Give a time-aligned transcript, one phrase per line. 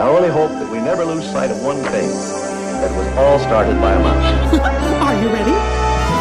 [0.00, 3.78] I only hope that we never lose sight of one thing that was all started
[3.82, 4.54] by a mouse.
[5.04, 5.52] Are you ready?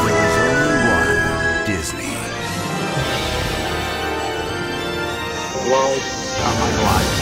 [0.03, 2.11] There's only one Disney.
[5.71, 6.03] Walls
[6.43, 7.15] are my life.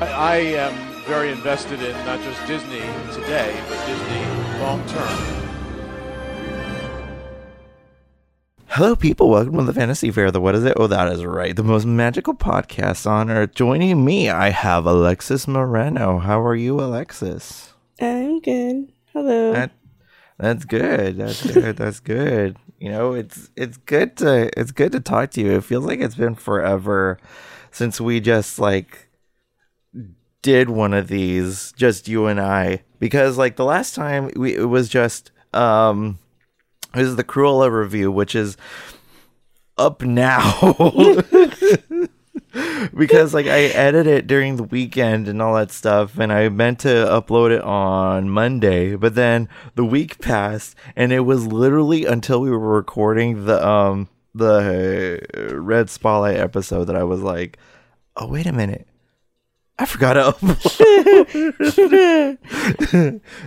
[0.00, 0.72] I I am
[1.04, 2.80] very invested in not just Disney
[3.12, 4.24] today, but Disney
[4.60, 5.45] long term.
[8.76, 9.30] Hello, people.
[9.30, 10.30] Welcome to the Fantasy Faire.
[10.30, 10.74] The what is it?
[10.76, 11.56] Oh, that is right.
[11.56, 13.54] The most magical podcast on earth.
[13.54, 16.18] Joining me, I have Alexys Moreno.
[16.18, 17.70] How are you, Alexys?
[17.98, 18.92] I'm good.
[19.14, 19.54] Hello.
[19.54, 19.70] That,
[20.36, 21.16] that's good.
[21.16, 21.76] That's good.
[21.78, 22.58] That's good.
[22.78, 25.52] You know, it's it's good to it's good to talk to you.
[25.52, 27.18] It feels like it's been forever
[27.70, 29.08] since we just like
[30.42, 34.68] did one of these, just you and I, because like the last time we it
[34.68, 36.18] was just um
[36.98, 38.56] is the Cruella review, which is
[39.78, 40.58] up now.
[42.96, 46.80] because like I edited it during the weekend and all that stuff and I meant
[46.80, 52.40] to upload it on Monday, but then the week passed and it was literally until
[52.40, 55.20] we were recording the um the
[55.54, 57.58] Red Spotlight episode that I was like,
[58.16, 58.86] "Oh, wait a minute.
[59.78, 62.38] I forgot to upload.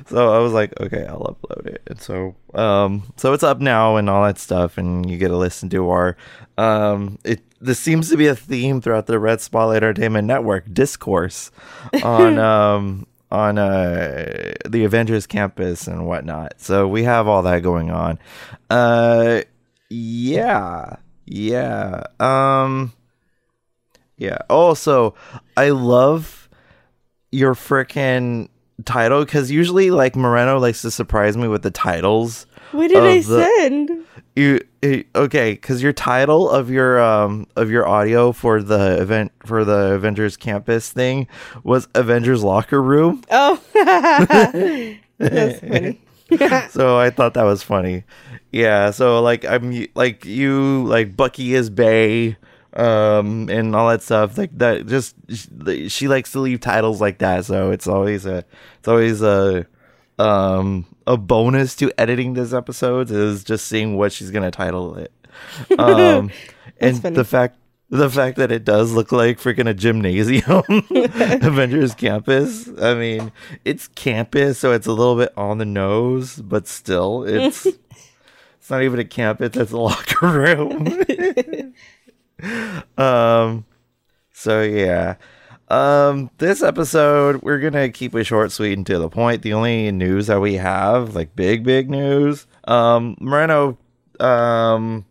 [0.08, 1.82] so I was like, okay, I'll upload it.
[1.88, 5.38] And so um so it's up now and all that stuff and you get to
[5.38, 6.18] listen to our
[6.58, 11.52] um it this seems to be a theme throughout the Red Spotlight Entertainment Network discourse
[12.04, 16.54] on um on uh the Avengers campus and whatnot.
[16.58, 18.20] So we have all that going on.
[18.70, 19.42] Uh
[19.90, 20.98] yeah.
[21.26, 22.04] Yeah.
[22.20, 22.94] Um
[24.20, 24.38] yeah.
[24.50, 25.16] Also,
[25.58, 26.48] I love
[27.32, 28.50] your freaking
[28.86, 32.46] title because usually, like Moreno likes to surprise me with the titles.
[32.72, 34.06] what did I the- send?
[34.36, 34.60] You
[35.16, 35.54] okay?
[35.54, 40.38] Because your title of your um of your audio for the event for the Avengers
[40.38, 41.28] campus thing
[41.64, 43.22] was Avengers locker room.
[43.32, 43.60] Oh,
[45.18, 46.02] that's funny.
[46.70, 48.04] so I thought that was funny.
[48.52, 52.38] Yeah, so like I'm like you like Bucky is Bay
[52.74, 57.18] um and all that stuff like that just she, she likes to leave titles like
[57.18, 58.46] that so it's always a
[58.78, 59.66] it's always a
[60.20, 65.12] um a bonus to editing these episodes is just seeing what she's gonna title it
[65.80, 66.30] um
[66.80, 67.16] and funny.
[67.16, 67.58] the fact
[67.90, 70.64] the fact that it does look like freaking a gymnasium
[71.44, 73.32] avengers campus i mean
[73.66, 77.66] it's campus so it's a little bit on the nose but still it's
[78.60, 81.74] it's not even a campus it's a locker room
[82.98, 83.66] um
[84.34, 85.16] so yeah.
[85.68, 89.42] Um this episode we're gonna keep it short sweet and to the point.
[89.42, 93.78] The only news that we have like big big news um moreno
[94.20, 95.06] um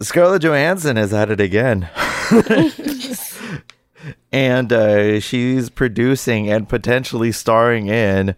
[0.00, 1.88] scarlett johansson is at it again.
[4.30, 8.36] And uh she's producing and potentially starring in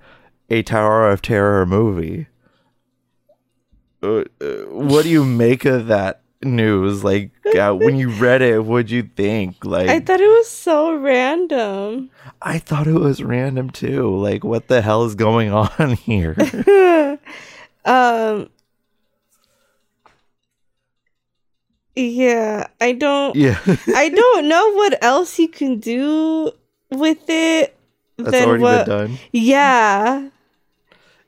[0.48, 2.28] a tower of terror movie.
[4.02, 7.04] Uh, uh, what do you make of that news?
[7.04, 9.64] Like, uh, when you read it, what'd you think?
[9.64, 12.10] Like, I thought it was so random.
[12.42, 14.16] I thought it was random too.
[14.16, 16.36] Like, what the hell is going on here?
[17.84, 18.50] Um.
[21.96, 23.36] Yeah, I don't.
[23.36, 23.58] yeah,
[23.92, 26.52] I don't know what else you can do
[26.90, 27.76] with it
[28.22, 28.84] that's than already what.
[28.86, 29.20] been done.
[29.32, 30.28] Yeah,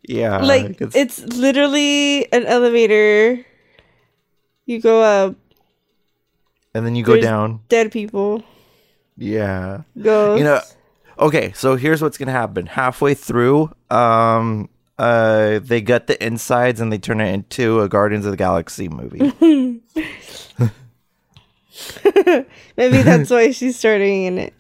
[0.03, 3.45] Yeah, like it's, it's literally an elevator.
[4.71, 5.35] You go up,
[6.75, 7.59] and then you go there's- down.
[7.69, 8.45] dead people.
[9.19, 10.39] Yeah, Ghosts.
[10.39, 10.61] you know.
[11.19, 12.67] Okay, so here's what's gonna happen.
[12.67, 18.27] Halfway through, um, uh, they gut the insides and they turn it into a Guardians
[18.27, 19.19] of the Galaxy movie.
[22.77, 24.55] maybe that's why she's starting in it.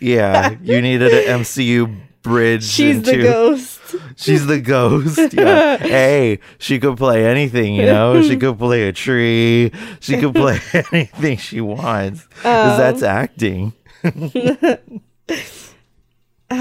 [0.00, 2.64] yeah, you needed an MCU bridge.
[2.64, 3.80] She's the ghost.
[4.16, 5.32] She's the ghost.
[5.32, 5.76] Yeah.
[5.78, 8.20] hey, she could play anything, you know?
[8.20, 9.72] She could play a tree.
[10.00, 10.60] She could play
[10.92, 12.26] anything she wants.
[12.26, 12.76] Because oh.
[12.76, 13.72] that's acting.
[14.04, 14.78] I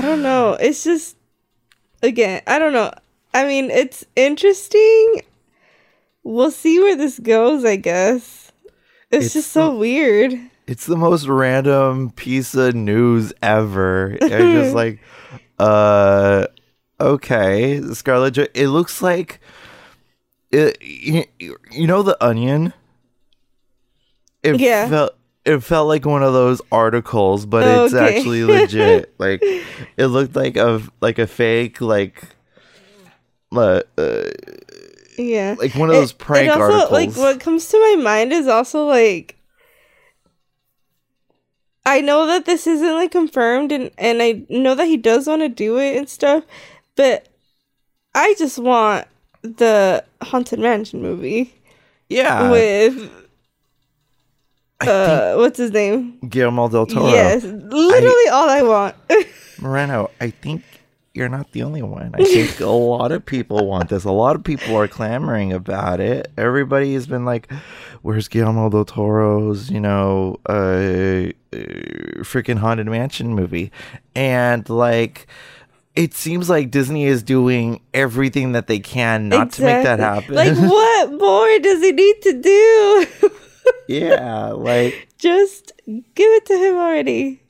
[0.02, 0.54] don't know.
[0.54, 1.18] It's just
[2.02, 2.92] again, I don't know.
[3.34, 5.24] I mean, it's interesting.
[6.24, 8.52] We'll see where this goes, I guess.
[9.12, 10.34] It's, It's just so weird.
[10.68, 14.18] It's the most random piece of news ever.
[14.22, 15.00] I just like,
[15.60, 16.48] uh,
[17.00, 18.34] okay, Scarlett.
[18.34, 19.40] Jo- it looks like,
[20.52, 21.24] it, you,
[21.72, 22.74] you know, the Onion.
[24.44, 24.88] It Yeah.
[24.90, 28.18] felt it felt like one of those articles, but it's Okay.
[28.18, 29.14] actually legit.
[29.20, 32.24] like, it looked like a like a fake like,
[33.52, 34.24] uh, uh,
[35.18, 35.56] Yeah.
[35.58, 36.92] like one of those prank also, articles.
[36.92, 39.35] Like what comes to my mind is also like
[41.86, 45.42] I know that this isn't like confirmed and and I know that he does want
[45.42, 46.44] to do it and stuff,
[46.96, 47.28] but
[48.14, 49.08] I just want
[49.42, 51.54] the Haunted Mansion movie
[52.10, 53.12] yeah, with
[54.82, 56.20] uh what's his name?
[56.28, 57.08] Guillermo del Toro.
[57.08, 58.96] Yes, literally all I want.
[59.60, 60.64] Moreno, I think
[61.16, 62.12] you're not the only one.
[62.14, 64.04] I think a lot of people want this.
[64.04, 66.32] A lot of people are clamoring about it.
[66.38, 67.52] Everybody has been like,
[68.02, 71.58] "Where's Guillermo del Toro's, you know, uh, uh
[72.24, 73.72] freaking haunted mansion movie?"
[74.14, 75.28] And like,
[75.96, 80.36] it seems like Disney is doing everything that they can not to make that happen.
[80.36, 83.32] Like what more does he need to do?
[83.88, 87.42] yeah, like Just give it to him already.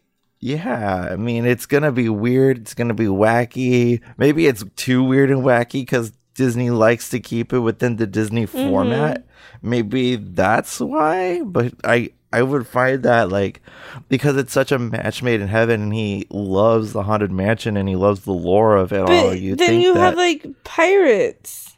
[0.46, 2.60] Yeah, I mean, it's gonna be weird.
[2.60, 4.02] It's gonna be wacky.
[4.18, 8.46] Maybe it's too weird and wacky because Disney likes to keep it within the Disney
[8.46, 9.22] format.
[9.22, 9.70] Mm-hmm.
[9.70, 11.42] Maybe that's why.
[11.42, 13.62] But I, I would find that like
[14.08, 17.90] because it's such a match made in heaven, and he loves the haunted mansion and
[17.90, 19.08] he loves the lore of it all.
[19.08, 21.76] But Oh, You then you that, have like pirates.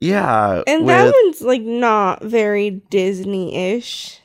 [0.00, 4.18] yeah, And that one's like not very Disney ish.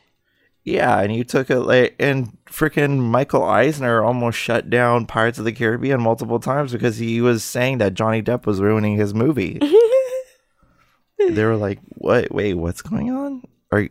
[0.63, 5.45] Yeah, and you took it like and freaking Michael Eisner almost shut down Pirates of
[5.45, 9.59] the Caribbean multiple times because he was saying that Johnny Depp was ruining his movie.
[11.19, 12.31] they were like, "What?
[12.31, 13.43] Wait, what's going on?
[13.71, 13.87] Are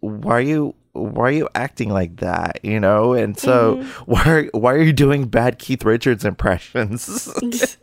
[0.00, 2.60] why are you why are you acting like that?
[2.62, 7.36] You know?" And so why are, why are you doing bad Keith Richards impressions?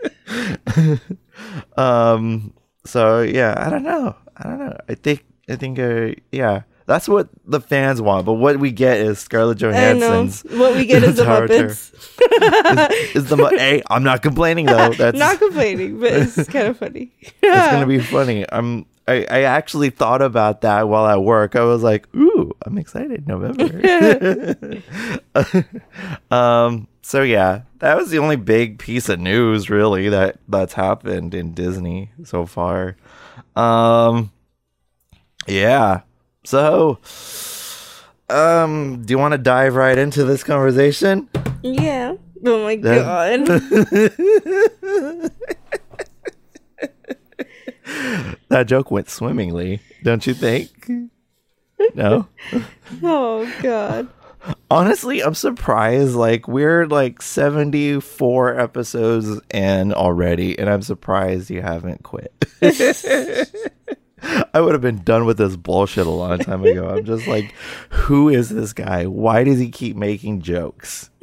[1.78, 2.54] um.
[2.86, 4.16] So yeah, I don't know.
[4.38, 4.78] I don't know.
[4.90, 6.64] I think I think uh, yeah.
[6.86, 9.58] That's what the fans want, but what we get is Scarlett.
[9.60, 11.94] Johansson's What we get is the Muppets.
[13.10, 14.90] is, is the mu- hey, I'm not complaining though.
[14.98, 17.12] That's not complaining, but it's kind of funny.
[17.22, 18.46] it's gonna be funny.
[18.52, 21.56] I'm I, I actually thought about that while at work.
[21.58, 23.28] I was like, ooh, I'm excited.
[23.28, 24.82] November.
[26.32, 26.88] um.
[27.06, 31.54] So yeah, that was the only big piece of news really that that's happened in
[31.54, 32.96] Disney so far.
[33.56, 34.32] Um.
[35.48, 36.02] Yeah.
[36.44, 37.00] So.
[38.30, 39.04] Um.
[39.06, 41.30] Do you want to dive right into this conversation?
[41.62, 42.16] yeah.
[42.46, 43.48] Oh my god.
[48.54, 50.70] That joke went swimmingly, don't you think?
[51.96, 52.28] No.
[53.04, 54.08] oh god.
[54.70, 56.14] Honestly, I'm surprised.
[56.14, 62.32] Like we're like 74 episodes in already, and I'm surprised you haven't quit.
[64.54, 66.88] I would have been done with this bullshit a long time ago.
[66.88, 67.54] I'm just like,
[67.90, 69.06] who is this guy?
[69.06, 71.10] Why does he keep making jokes?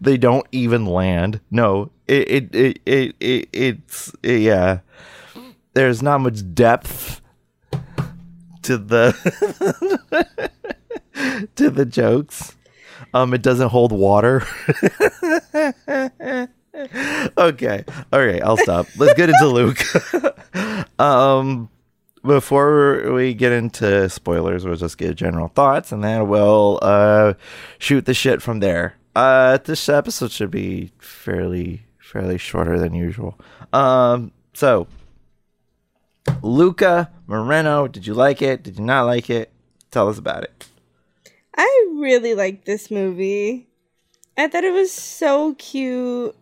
[0.00, 1.40] they don't even land.
[1.50, 4.80] No, it it it, it, it it's yeah.
[5.74, 7.20] There's not much depth
[8.62, 9.12] to the
[11.56, 12.56] to the jokes.
[13.12, 14.46] Um, it doesn't hold water.
[17.38, 18.86] okay, all right, I'll stop.
[18.96, 19.80] Let's get into Luke.
[20.98, 21.70] um,
[22.24, 27.34] before we get into spoilers, we'll just get general thoughts, and then we'll uh
[27.78, 28.96] shoot the shit from there.
[29.14, 33.38] Uh, this episode should be fairly fairly shorter than usual.
[33.72, 34.86] Um, so
[36.42, 38.62] Luca Moreno, did you like it?
[38.62, 39.50] Did you not like it?
[39.90, 40.66] Tell us about it.
[41.56, 43.68] I really liked this movie.
[44.36, 46.34] I thought it was so cute.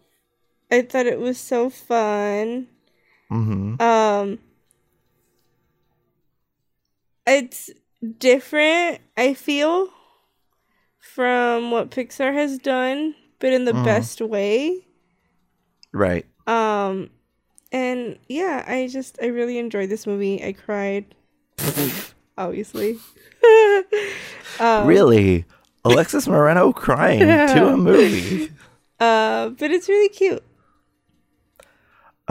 [0.73, 2.67] I thought it was so fun.
[3.31, 3.81] Mm-hmm.
[3.81, 4.39] Um
[7.27, 7.71] it's
[8.19, 9.89] different, I feel,
[10.99, 13.85] from what Pixar has done, but in the Mhm.
[13.85, 14.87] best way.
[15.93, 16.27] Right.
[16.47, 17.11] Um
[17.71, 20.43] and yeah, I just I really enjoyed this movie.
[20.45, 21.15] I cried.
[22.39, 22.99] Obviously.
[24.61, 25.45] um, really?
[25.85, 28.51] Alexys Moreno crying to a movie.
[28.99, 30.43] Uh but it's really cute.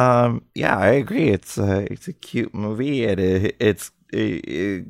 [0.02, 1.30] Um, yeah, I agree.
[1.30, 3.04] It's a it's a cute movie.
[3.04, 4.18] It, it it's it,
[4.50, 4.86] it-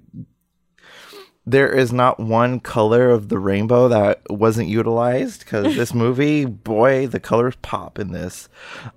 [1.44, 7.08] there is not one color of the rainbow that wasn't utilized because this movie, boy,
[7.08, 8.48] the colors pop in this.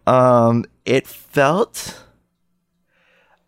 [0.07, 2.03] Um, it felt.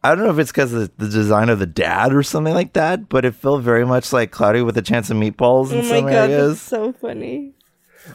[0.02, 2.72] I don't know if it's because of the design of the dad or something like
[2.74, 5.82] that, but it felt very much like Cloudy with a Chance of Meatballs in Oh
[5.82, 6.52] some god, areas.
[6.52, 7.54] that's so funny.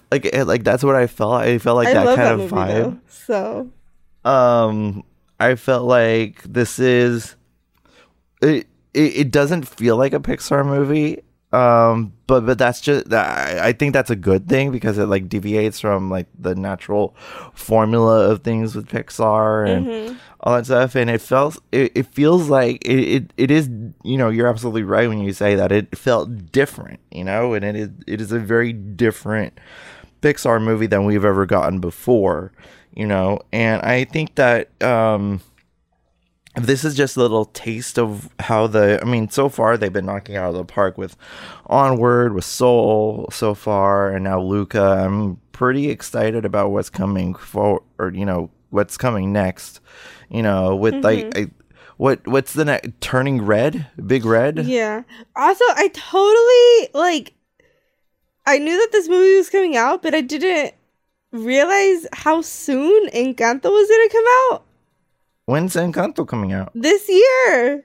[0.09, 1.33] Like, it, like that's what I felt.
[1.33, 2.99] I felt like I that love kind that of movie vibe though.
[3.09, 3.71] So
[4.25, 5.03] um
[5.39, 7.35] i felt like this is
[8.41, 11.21] it, it it doesn't feel like a pixar movie
[11.53, 15.27] Um, but but that's just I, I think that's a good thing because it like
[15.27, 17.13] deviates from like the natural
[17.53, 19.85] formula of things with Pixar and
[20.39, 20.95] all that stuff.
[20.95, 23.67] And it felt it, it feels like it, it it is
[24.05, 27.01] you know you're absolutely right when you say that it felt different.
[27.11, 29.59] You know, and it is it is a very different
[30.21, 32.53] Pixar movie than we've ever gotten before.
[32.93, 35.41] You know, and I think that um
[36.55, 40.05] this is just a little taste of how the I mean so far they've been
[40.05, 41.15] knocking out of the park with
[41.67, 47.83] Onward with Soul so far and now Luca I'm pretty excited about what's coming for
[47.97, 49.79] or you know what's coming next
[50.29, 51.51] you know with like I,
[52.01, 55.03] what what's the next turning red big red Yeah.
[55.35, 57.35] Also, I totally like.
[58.43, 60.73] I knew that this movie was coming out, but I didn't
[61.31, 64.63] realize how soon Encanto was gonna come out
[65.45, 67.83] when's Encanto coming out this year.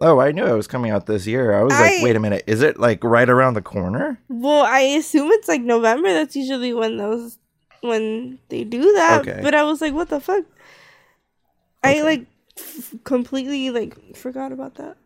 [0.00, 2.44] oh I knew it was coming out this year I was like wait a minute
[2.46, 6.12] is it like right around the corner Well, I assume it's like November.
[6.12, 7.38] That's usually when those
[7.80, 9.20] when they do that.
[9.22, 9.40] Okay.
[9.42, 10.44] But I was like, what the fuck?
[11.82, 12.26] I like
[12.56, 14.96] f- completely like forgot about that.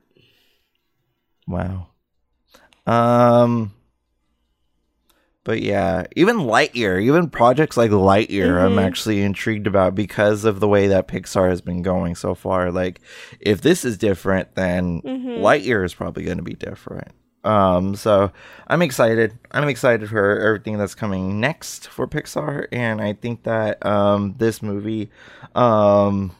[1.47, 1.89] Wow.
[2.87, 3.73] Um
[5.47, 8.83] but yeah, even Lightyear, even projects like Lightyear, I'm Mhm.
[8.85, 12.73] actually intrigued about because of the way that Pixar has been going so far.
[12.73, 13.00] Like,
[13.38, 15.38] if this is different, then Mhm.
[15.38, 17.12] Lightyear is probably going to be different.
[17.45, 18.33] Um, so
[18.67, 19.38] I'm excited.
[19.53, 24.61] I'm excited for everything that's coming next for Pixar, and I think that um, this
[24.65, 25.11] movie,
[25.55, 26.33] um,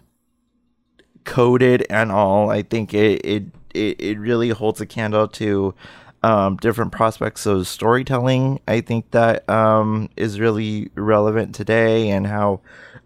[1.25, 5.75] coded and all, I think it it it, it really holds a candle to
[6.27, 8.59] um, different prospects of storytelling.
[8.67, 12.61] I think that um, is really relevant today, and how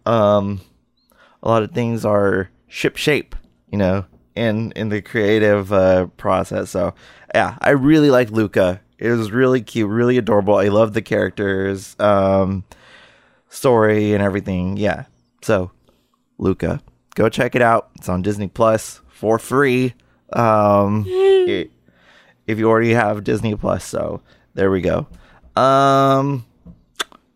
[0.07, 0.63] um,
[1.43, 3.37] a lot of things are ship shape,
[3.71, 6.71] you know, in in the creative uh, process.
[6.71, 6.95] So
[7.35, 8.81] yeah, I really like Luca.
[8.99, 10.57] It was really cute, really adorable.
[10.57, 12.65] I love the characters, um,
[13.51, 14.79] story, and everything.
[14.79, 15.05] Yeah,
[15.43, 15.71] so
[16.39, 16.81] Luca,
[17.17, 17.91] go check it out.
[17.97, 19.93] It's on Disney Plus for free.
[20.33, 21.71] Um, it-
[22.51, 24.21] if you already have Disney Plus, so
[24.55, 25.07] there we go.
[25.57, 26.45] Um,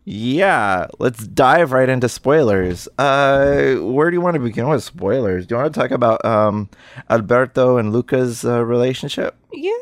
[0.04, 2.88] yeah, let's dive right into spoilers.
[2.98, 5.46] Uh, where do you want to begin with spoilers?
[5.46, 6.68] Do you want to talk about um
[7.08, 9.36] Alberto and Luca's uh, relationship?
[9.52, 9.72] Yeah.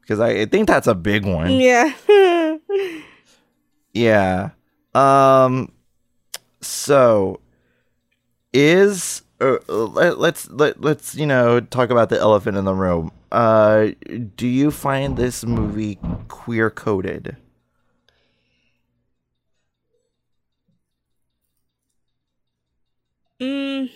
[0.00, 1.50] Because I, I think that's a big one.
[1.52, 1.92] Yeah.
[3.96, 4.50] Yeah.
[4.94, 5.72] Um.
[6.60, 7.40] So,
[8.52, 13.10] is uh, let, let's let let's you know talk about the elephant in the room.
[13.30, 13.88] Uh,
[14.36, 17.36] do you find this movie queer coded?
[23.40, 23.88] mm,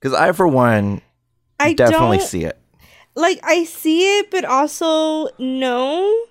[0.00, 1.00] Because I, for one,
[1.60, 2.58] I definitely see it.
[3.14, 3.40] like.
[3.42, 6.26] I see it, but also no.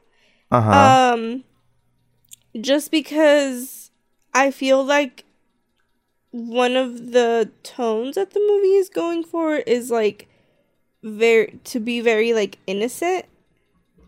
[0.51, 0.93] Uh huh.
[1.13, 1.43] Um,
[2.59, 3.82] just because
[4.33, 5.25] I feel like
[6.31, 10.27] one of the tones that the movie is going for is like
[11.03, 13.25] very to be very like innocent.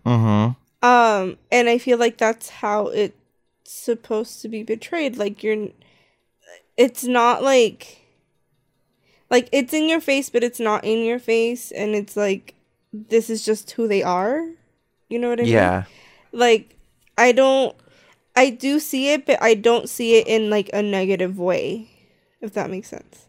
[0.05, 0.53] mm-hmm.
[0.86, 3.17] Um, and I feel like that's how it's
[3.63, 5.17] supposed to be portrayed.
[5.17, 5.70] Like you're,
[6.77, 8.01] it's not like,
[9.29, 12.53] like it's in your face, but it's not in your face, and it's like
[12.94, 14.48] this is just who they are.
[15.10, 15.53] You know what I mean?
[15.53, 15.84] Yeah.
[16.32, 16.75] like
[17.17, 17.75] i don't
[18.36, 21.89] i do see it but i don't see it in like a negative way
[22.42, 23.27] if that makes sense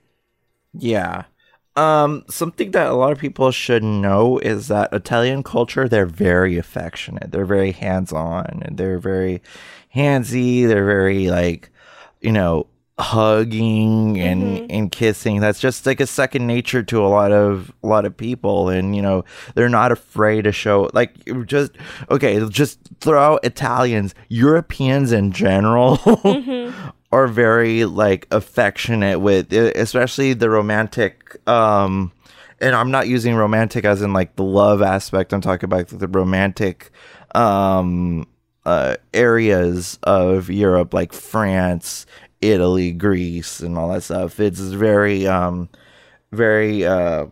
[0.72, 1.24] Yeah.
[1.76, 6.56] Um, something that a lot of people should know is that Italian culture, they're very
[6.56, 7.32] affectionate.
[7.32, 9.42] They're very hands on and they're very
[9.94, 10.66] handsy.
[10.66, 11.70] They're very like,
[12.22, 12.66] you know,
[12.98, 15.40] hugging and, and kissing.
[15.40, 18.68] That's just like a second nature to a lot of a lot of people.
[18.70, 19.24] And, you know,
[19.54, 21.12] they're not afraid to show like
[21.46, 21.72] just
[22.10, 26.00] okay, just throw out Italians, Europeans in general
[27.12, 32.12] are very like affectionate with especially the romantic um
[32.60, 35.32] and I'm not using romantic as in like the love aspect.
[35.32, 36.90] I'm talking about the romantic
[37.34, 38.26] um
[38.64, 42.06] uh areas of Europe like France,
[42.40, 44.38] Italy, Greece and all that stuff.
[44.40, 45.68] It's very um
[46.32, 47.26] very uh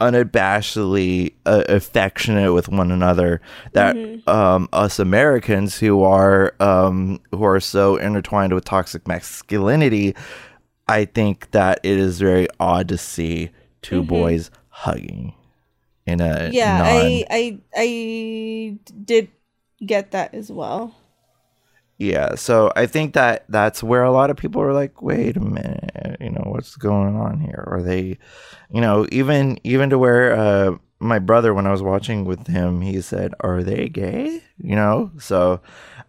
[0.00, 3.40] unabashedly uh, affectionate with one another
[3.72, 3.96] that
[4.28, 10.14] um us Americans who are um who are so intertwined with toxic masculinity
[10.88, 13.50] I think that it is very odd to see
[13.82, 15.34] 2 boys hugging
[16.06, 19.28] in a yeah non- i i i did
[19.84, 20.94] get that as well
[21.98, 25.40] yeah so i think that that's where a lot of people are like wait a
[25.40, 27.64] minute you know what's going on here?
[27.66, 28.18] Or they
[28.70, 32.80] you know even even to where uh my brother when i was watching with him
[32.80, 34.42] he said are they gay?
[34.58, 35.60] You know so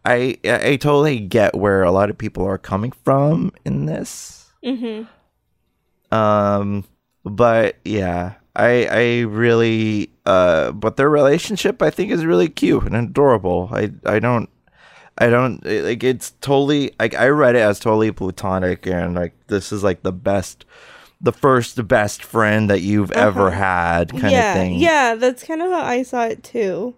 [0.05, 4.51] i i totally get where a lot of people are coming from in this.
[4.63, 5.03] Mm-hmm.
[6.13, 6.83] um
[7.23, 12.95] but yeah i i really uh but their relationship i think is really cute and
[12.95, 13.69] adorable.
[13.71, 14.49] I i don't
[15.19, 19.33] i don't eh, like it's totally like i read it as totally platonic and like
[19.47, 20.65] this is like the best
[21.19, 23.57] the first best friend that you've ever Uh-huh.
[23.57, 26.93] had kind yeah, of thing yeah, that's kind of how I saw it too.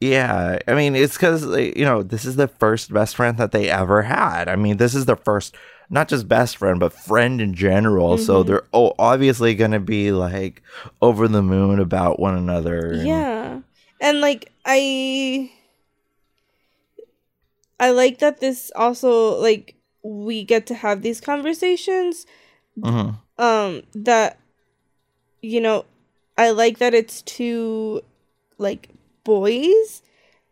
[0.00, 3.68] Yeah, I mean, it's because you know this is the first best friend that they
[3.68, 4.48] ever had.
[4.48, 5.56] I mean, this is the first,
[5.90, 8.16] not just best friend, but friend in general.
[8.16, 8.48] So Mm-hmm.
[8.48, 10.62] they're oh, obviously gonna be like
[11.02, 12.92] over the moon about one another.
[12.92, 13.60] and- Yeah.
[14.00, 15.50] And like I
[17.80, 22.26] I like that this also like we get to have these conversations
[22.78, 23.16] Mhm.
[23.38, 24.38] um that
[25.42, 25.84] you know
[26.36, 28.02] I like that it's two
[28.58, 28.88] like
[29.24, 30.02] boys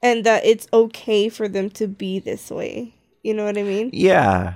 [0.03, 2.95] and that it's okay for them to be this way.
[3.23, 3.91] You know what I mean?
[3.93, 4.55] yeah,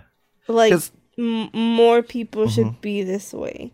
[0.48, 0.72] Like
[1.18, 2.50] m- more people Mm-hmm.
[2.54, 3.72] should be this way.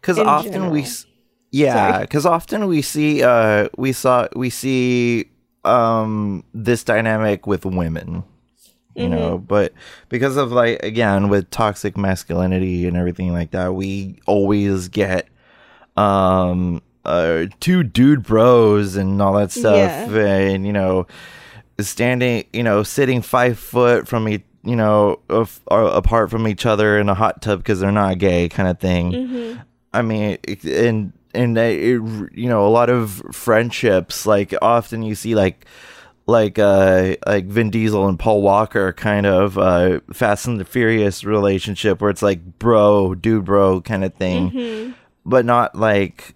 [0.00, 0.70] because often general.
[0.70, 1.06] we, s-
[1.50, 5.30] yeah, because often we see, uh, we saw, we see,
[5.64, 8.22] um, this dynamic with women.
[8.96, 9.44] you know Mm-hmm.
[9.46, 9.72] but
[10.08, 15.28] because of like again with toxic masculinity and everything like that we always get
[15.96, 20.26] um uh two dude bros and all that stuff Yeah.
[20.26, 21.06] and you know
[21.78, 26.66] standing you know sitting five foot from each you know of, or apart from each
[26.66, 29.60] other in a hot tub because they're not gay kind of thing Mm-hmm.
[29.92, 30.64] I mean, it-
[31.34, 32.00] and it,
[32.32, 34.26] you know, a lot of friendships.
[34.26, 35.64] Like often you see like
[36.26, 41.24] like uh like Vin Diesel and Paul Walker kind of uh Fast and the Furious
[41.24, 44.92] relationship where it's like bro, dude, bro kind of thing, Mm-hmm.
[45.24, 46.34] but not like.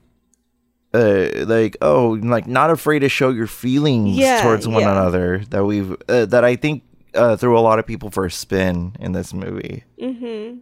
[0.96, 4.92] Uh, like oh, like not afraid to show your feelings Yeah, towards one yeah.
[4.92, 5.38] another.
[5.50, 6.84] That we've uh, that I think
[7.16, 9.82] uh, threw a lot of people for a spin in this movie.
[10.00, 10.58] Mm-hmm.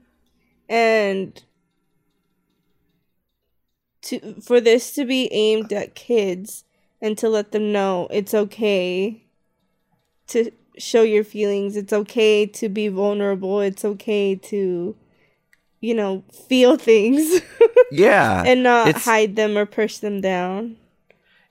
[0.70, 1.42] And
[4.02, 6.64] to for this to be aimed at kids
[7.00, 9.24] and to let them know it's okay
[10.28, 14.96] to show your feelings, it's okay to be vulnerable, it's okay to
[15.80, 17.40] you know, feel things
[17.90, 20.76] Yeah, and not it's- hide them or push them down.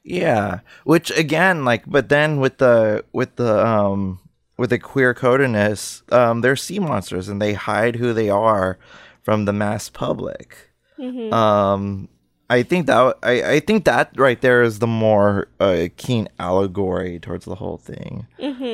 [0.04, 4.20] Yeah, which again, like, but then with the with the um
[4.58, 8.80] with the queer codedness, um, they're sea monsters and they hide who they are
[9.22, 10.72] from the mass public.
[11.00, 12.10] Um,
[12.52, 17.18] I think that I I think that right there is the more uh, keen allegory
[17.18, 18.28] towards the whole thing.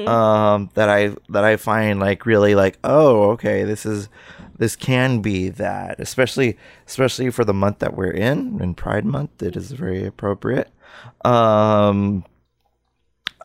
[0.08, 4.10] Um, that I that I find like really like oh okay this is
[4.58, 9.44] this can be that especially especially for the month that we're in in Pride Month
[9.44, 10.70] it is very appropriate.
[11.24, 12.26] Um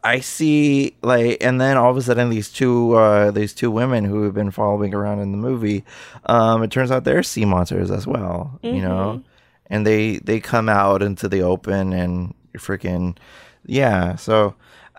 [0.05, 4.05] i see like and then all of a sudden these two uh these two women
[4.05, 5.85] who have been following around in the movie
[6.27, 9.23] um it turns out they're sea monsters as well you know
[9.73, 13.17] and they they come out into the open and you're freaking
[13.67, 14.55] yeah so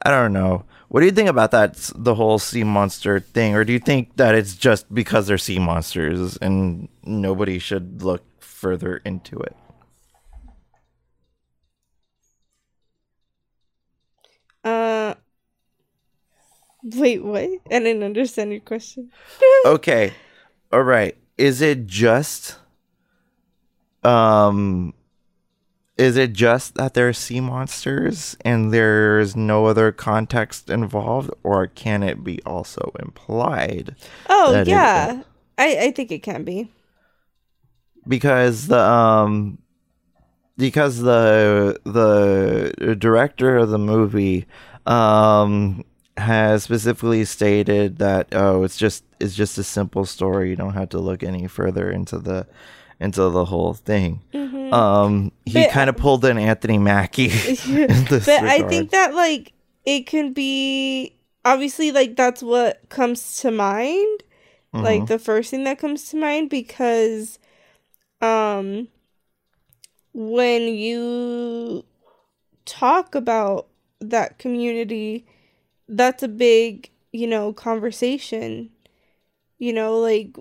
[0.05, 3.63] i don't know what do you think about that the whole sea monster thing or
[3.63, 8.97] do you think that it's just because they're sea monsters and nobody should look further
[9.05, 9.55] into it
[14.63, 15.13] Uh
[16.85, 17.43] Wait, what?
[17.43, 19.09] I didn't understand your question.
[19.65, 20.13] okay
[20.71, 22.57] all right is it just
[24.05, 24.93] um
[25.97, 32.01] is it just that they're sea monsters and there's no other context involved or can
[32.03, 33.95] it be also implied
[34.29, 35.23] Oh yeah.
[35.57, 36.69] I, I think it can be.
[38.07, 39.57] because the um
[40.57, 44.45] because the the director of the movie
[44.85, 45.83] um
[46.17, 50.89] has specifically stated that oh it's just it's just a simple story you don't have
[50.89, 52.45] to look any further into the
[52.99, 54.21] into the whole thing
[54.73, 57.29] um he kind of pulled an anthony mackie
[58.09, 59.53] but I think that like
[59.85, 64.23] it can be obviously like that's what comes to mind.
[64.73, 64.83] Mm-hmm.
[64.83, 67.39] Like the first thing that comes to mind because
[68.21, 68.87] um
[70.13, 71.85] when you
[72.65, 73.67] talk about
[73.99, 75.25] that community
[75.89, 78.69] that's a big, you know, conversation.
[79.63, 80.35] You know, like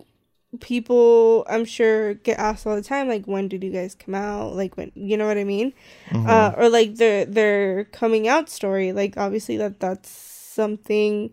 [0.61, 4.55] people I'm sure get asked all the time like when did you guys come out?
[4.55, 5.73] Like when you know what I mean?
[6.11, 6.29] Mm-hmm.
[6.29, 8.93] uh, or like their their coming out story.
[8.93, 11.33] Like obviously that that's something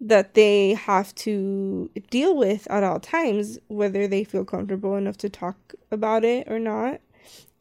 [0.00, 5.28] that they have to deal with at all times, whether they feel comfortable enough to
[5.28, 7.00] talk about it or not.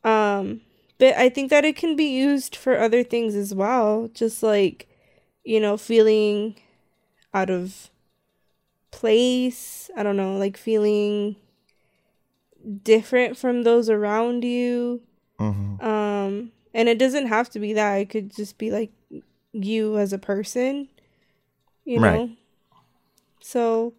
[0.03, 0.61] Um,
[0.97, 4.87] but I think that it can be used for other things as well, just like,
[5.43, 6.55] you know, feeling
[7.33, 7.89] out of
[8.93, 9.89] place.
[9.97, 11.35] I don't know, like feeling
[12.83, 15.01] different from those around you.
[15.39, 15.83] Mm-hmm.
[15.83, 17.95] Um, and it doesn't have to be that.
[17.95, 18.91] It could just be like
[19.51, 20.87] you as a person,
[21.83, 22.07] you know?
[22.07, 22.37] Right.
[23.41, 23.93] So,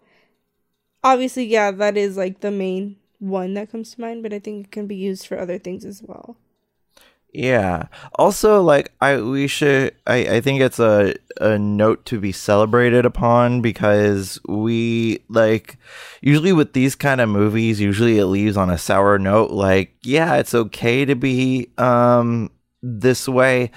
[1.02, 4.66] obviously, yeah, that is like the main one that comes to mind, but I think
[4.66, 6.36] it can be used for other things as well.
[7.34, 7.88] Yeah.
[8.14, 9.94] Also, like I, we should.
[10.06, 15.76] I, I think it's a a note to be celebrated upon because we like
[16.20, 17.80] usually with these kind of movies.
[17.80, 19.50] Usually, it leaves on a sour note.
[19.50, 22.52] Like, yeah, it's okay to be um
[22.84, 23.72] this way,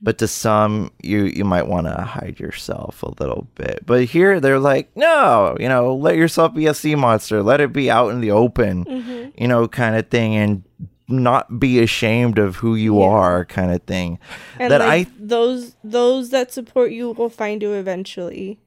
[0.00, 3.84] but to some, you you might want to hide yourself a little bit.
[3.84, 7.42] But here, they're like, no, you know, let yourself be a sea monster.
[7.42, 10.62] Let it be out in the open, you know, kind of thing, and
[11.10, 13.06] not be ashamed of who you Yeah.
[13.06, 14.18] are kind of thing
[14.58, 18.58] And that like i those those that support you will find you eventually.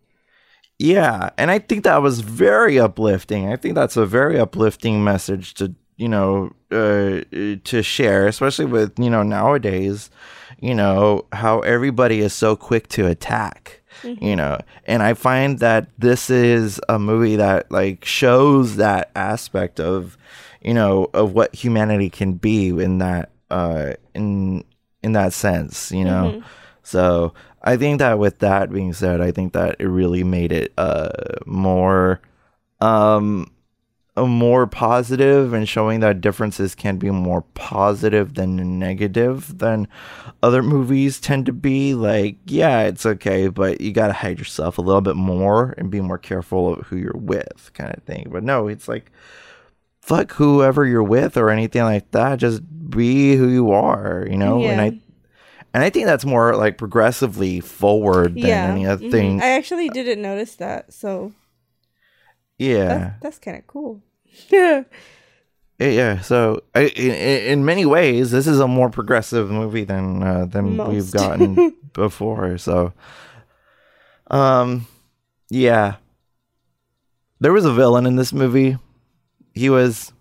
[0.79, 5.53] yeah and i think that was very uplifting i think that's a very uplifting message
[5.55, 7.21] to you know uh,
[7.63, 10.09] to share especially with you know nowadays
[10.59, 15.87] you know how everybody is so quick to attack you know and i find that
[15.99, 20.17] this is a movie that like shows that aspect of
[20.63, 24.63] you know of what humanity can be in that uh in
[25.01, 26.41] in that sense you know?
[26.83, 30.73] So i think that with that being said i think that it really made it
[30.77, 31.09] uh
[31.45, 32.21] more
[32.81, 33.49] um
[34.15, 39.87] a more positive and showing that differences can be more positive than negative than
[40.43, 41.95] other movies tend to be.
[41.95, 45.89] Like yeah it's okay but you got to hide yourself a little bit more and
[45.89, 48.29] be more careful of who you're with kind of thing.
[48.31, 49.11] But no it's like
[50.03, 54.61] fuck whoever you're with or anything like that just be who you are you know
[54.61, 54.87] and i
[55.73, 58.65] and i think that's more like progressively forward than yeah.
[58.65, 59.11] any other mhm.
[59.11, 61.31] thing I actually didn't notice that, so
[62.57, 64.01] yeah that's, that's kind of cool.
[64.49, 64.83] Yeah.
[65.79, 66.21] Yeah, yeah.
[66.21, 70.77] So, I, in, in many ways, this is a more progressive movie than uh, than
[70.77, 72.59] we've gotten before.
[72.59, 72.93] So,
[74.29, 74.85] um,
[75.49, 75.95] yeah,
[77.39, 78.77] there was a villain in this movie.
[79.53, 80.11] He was,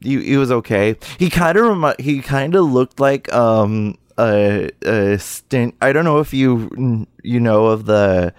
[0.00, 0.96] he, he was okay.
[1.18, 5.74] He kind of remi- he kind of looked like um a a stint.
[5.80, 8.32] I don't know if you you know of the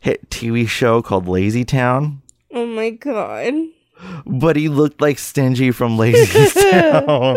[0.00, 2.20] hit TV show called Lazy Town
[2.52, 3.54] Oh my god.
[4.26, 6.26] but he looked like Stingy from Lazy
[6.70, 7.36] Town.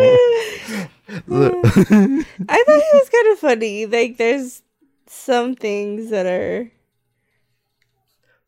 [1.10, 3.86] I thought he was kind of funny.
[3.86, 4.62] Like, there's
[5.06, 6.70] some things that are.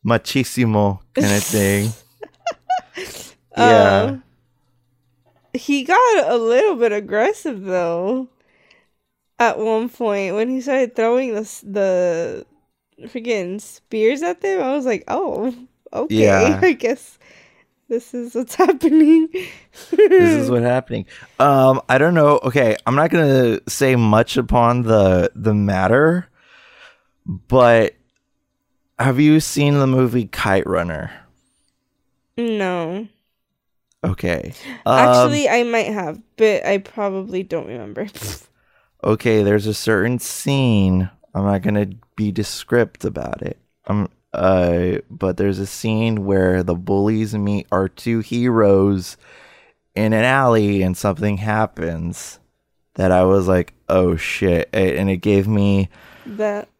[0.05, 1.89] Machisimo kind of thing.
[3.55, 4.11] yeah.
[4.11, 4.23] Um,
[5.53, 8.29] he got a little bit aggressive though.
[9.39, 12.45] At one point, when he started throwing the the
[13.07, 15.53] freaking spears at them, I was like, "Oh,
[15.91, 16.15] okay.
[16.15, 16.59] Yeah.
[16.61, 17.17] I guess
[17.89, 19.29] this is what's happening."
[20.17, 21.05] this is what's happening.
[21.39, 22.39] Um, I don't know.
[22.43, 26.27] Okay, I'm not gonna say much upon the the matter,
[27.25, 27.95] but
[28.99, 31.11] have you seen the movie Kite Runner?
[32.37, 33.07] No,
[34.03, 34.53] Okay.
[34.85, 38.07] Um, actually, I might have, but I probably don't remember.
[39.03, 41.09] okay, there's a certain scene.
[41.33, 43.59] I'm not gonna be descript about it.
[43.85, 49.17] Um, uh, but there's a scene where the bullies meet our two heroes
[49.93, 52.39] in an alley, and something happens
[52.95, 55.89] that I was like, "Oh shit!" And it gave me
[56.25, 56.70] that the, the ca-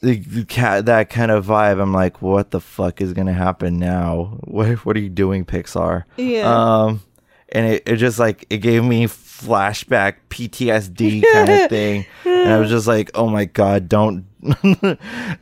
[0.00, 1.80] that kind of vibe.
[1.80, 4.38] I'm like, "What the fuck is gonna happen now?
[4.44, 6.84] What What are you doing, Pixar?" yeah.
[6.84, 7.02] Um,
[7.50, 12.58] and it, it just like it gave me flashback PTSD kind of thing, and I
[12.58, 14.26] was just like, oh my god, don't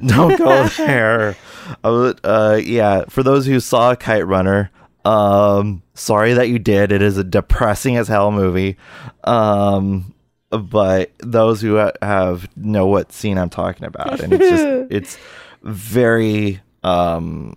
[0.07, 1.37] don't go there.
[1.83, 3.05] I would, uh, yeah.
[3.09, 4.71] For those who saw Kite Runner,
[5.05, 6.93] um, sorry that you did.
[6.93, 8.77] It is a depressing as hell movie.
[9.25, 10.15] Um,
[10.51, 15.19] but those who have know what scene I'm talking about, and it's just it's
[15.63, 17.55] very um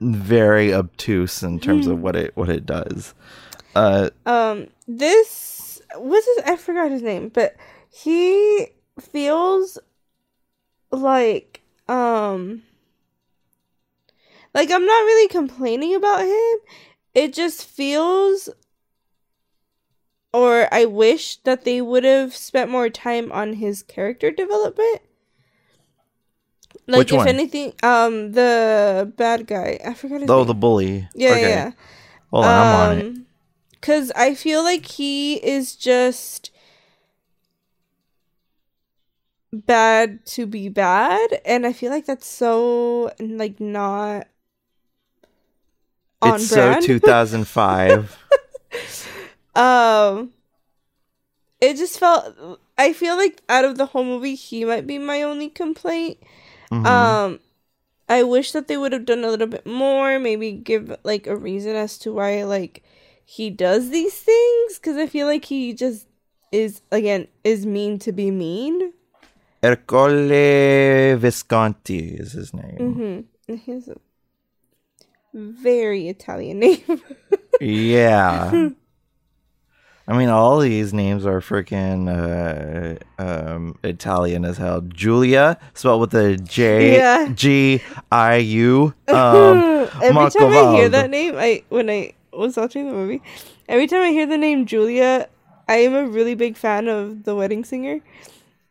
[0.00, 3.14] very obtuse in terms of what it what it does.
[3.74, 7.54] Uh, um this what's his i forgot his name but
[7.88, 8.66] he
[9.00, 9.78] feels
[10.90, 12.62] like um
[14.54, 16.58] like i'm not really complaining about him.
[17.12, 18.48] It just feels
[20.32, 25.00] or i wish that they would have spent more time on his character development
[26.86, 27.26] Like Which if one?
[27.26, 29.78] anything, um, the bad guy.
[29.84, 30.44] I forgot his Oh, name.
[30.44, 31.08] the bully.
[31.14, 31.40] yeah, Okay.
[31.40, 31.72] yeah.
[32.30, 33.06] Hold on, I'm on it.
[33.72, 36.50] Because I feel like he is just
[39.52, 44.28] bad to be bad, and I feel like that's so like not
[46.22, 46.90] on It's brand.
[47.86, 48.18] so 2005.
[49.54, 50.32] um,
[51.60, 52.58] it just felt.
[52.78, 56.18] I feel like out of the whole movie, he might be my only complaint.
[56.70, 56.86] Mhm.
[56.86, 57.40] Um,
[58.08, 60.18] I wish that they would have done a little bit more.
[60.18, 62.82] Maybe give like a reason as to why like
[63.24, 64.78] he does these things.
[64.78, 66.06] Because I feel like he just
[66.50, 68.92] is again is mean to be mean.
[69.62, 72.78] Ercole Visconti is his name.
[72.80, 73.54] Mm-hmm.
[73.54, 73.96] He has a
[75.34, 77.02] very Italian name.
[77.60, 78.70] Yeah.
[80.10, 84.80] I mean, all these names are freaking uh, um, Italian as hell.
[84.80, 87.28] Giulia, spelled with a J Yeah.
[87.32, 88.92] G I U.
[89.08, 93.22] Um, every Marco time I hear that name, I when I was watching the movie,
[93.68, 95.28] every time I hear the name Julia,
[95.68, 98.00] I am a really big fan of The Wedding Singer.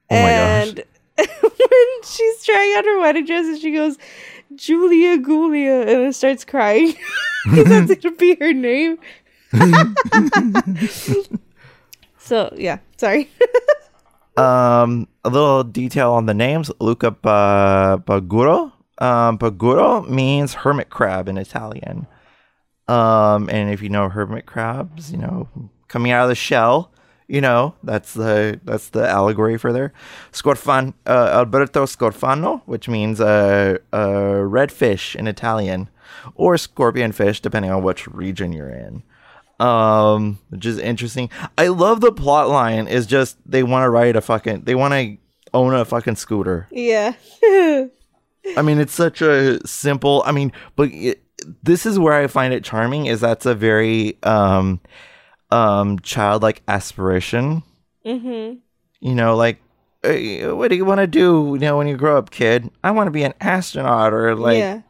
[0.10, 0.68] Oh my gosh.
[0.68, 0.84] and
[1.18, 3.98] when she's trying on her wedding dress and she goes,
[4.56, 6.96] Julia Gulia, and then starts crying
[7.46, 8.98] because that's gonna be her name.
[12.18, 13.30] so yeah, sorry.
[14.38, 16.72] Um, a little detail on the names.
[16.80, 18.72] Luca Paguro.
[18.98, 22.08] Um, Paguro means hermit crab in Italian.
[22.88, 25.50] Um, and if you know hermit crabs, you know,
[25.90, 26.94] coming out of the shell,
[27.28, 29.92] you know, that's the that's the allegory for there.
[30.32, 35.90] Scorfan uh, Alberto Scorfano, which means uh, uh, red fish in Italian,
[36.36, 39.04] or scorpion fish, depending on which region you're in
[39.60, 44.16] um which is interesting i love the plot line is just they want to ride
[44.16, 45.18] a fucking they want to
[45.54, 47.14] own a fucking scooter yeah.
[47.44, 51.22] i mean it's such a simple i mean but it,
[51.64, 54.80] this is where i find it charming is that's a very um
[55.52, 57.64] um childlike aspiration
[58.06, 58.58] mm-hmm.
[59.00, 59.60] you know like
[60.04, 62.92] "Hey, what do you want to do you know when you grow up kid i
[62.92, 64.82] want to be an astronaut or like yeah.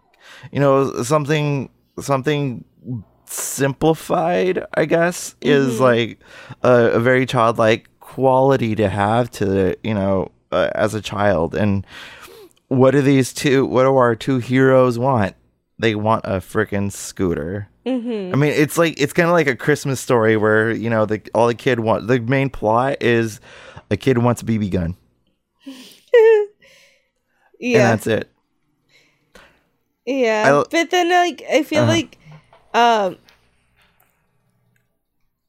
[0.51, 2.63] you know something something
[3.31, 6.19] simplified i guess is like
[6.63, 11.85] a, a very childlike quality to have to you know uh, as a child and
[12.69, 15.35] what do these two what do our two heroes want
[15.77, 18.33] they want a freaking scooter Mm-hmm.
[18.33, 21.21] i mean it's like it's kind of like a christmas story where you know the
[21.33, 23.39] all the kid want the main plot is
[23.89, 24.95] a kid wants a bb gun
[25.65, 26.49] and
[27.59, 27.91] Yeah.
[27.91, 28.29] that's it
[30.05, 31.91] Yeah, I but then like I feel Uh-huh.
[31.93, 32.18] like
[32.73, 33.17] um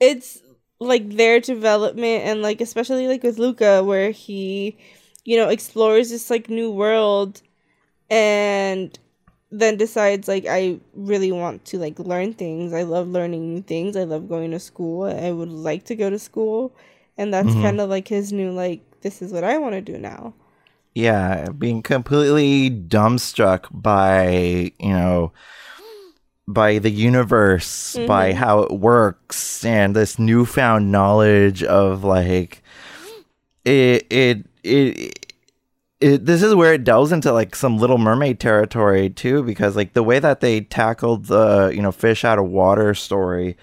[0.00, 0.42] it's
[0.80, 4.76] like their development and like especially like with Luca where he
[5.24, 7.42] you know explores this like new world
[8.10, 8.98] and
[9.50, 12.72] then decides like I really want to like learn things.
[12.72, 13.96] I love learning new things.
[13.96, 15.04] I love going to school.
[15.04, 16.74] I would like to go to school
[17.16, 17.54] and that's Mm-hmm.
[17.54, 20.34] kind of like his new like this is what I want to do now.
[20.94, 24.28] yeah being completely dumbstruck by
[24.78, 25.32] you know
[26.52, 32.62] by the universe by how it works and this newfound knowledge of like
[33.64, 35.32] it it it,
[36.00, 39.92] it this is where it delves into like some little mermaid territory too because like
[39.92, 43.56] the way that they tackled the you know fish out of water story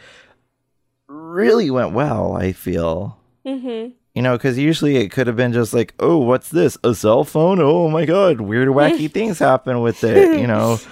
[1.08, 3.94] really went well i feel Mhm.
[4.14, 6.76] you know, because usually it could have been just like, oh, what's this?
[6.84, 7.60] A cell phone?
[7.62, 10.80] Oh my god, weird, wacky things happen with it, you know.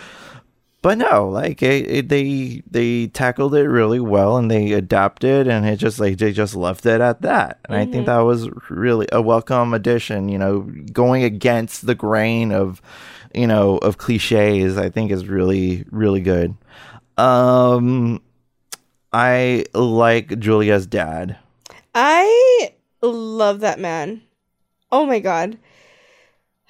[0.86, 5.66] But no, like it, it, they they tackled it really well and they adapted and
[5.66, 7.60] it just like they just left it at that.
[7.66, 10.30] And I think that was really a welcome addition.
[10.30, 10.60] You know,
[10.94, 12.84] going against the grain of
[13.34, 14.78] you know of cliches.
[14.78, 16.56] I think is really really good.
[17.18, 18.22] Um,
[19.12, 21.36] I like Giulia's dad.
[21.96, 24.22] I love that man.
[24.92, 25.58] Oh my god.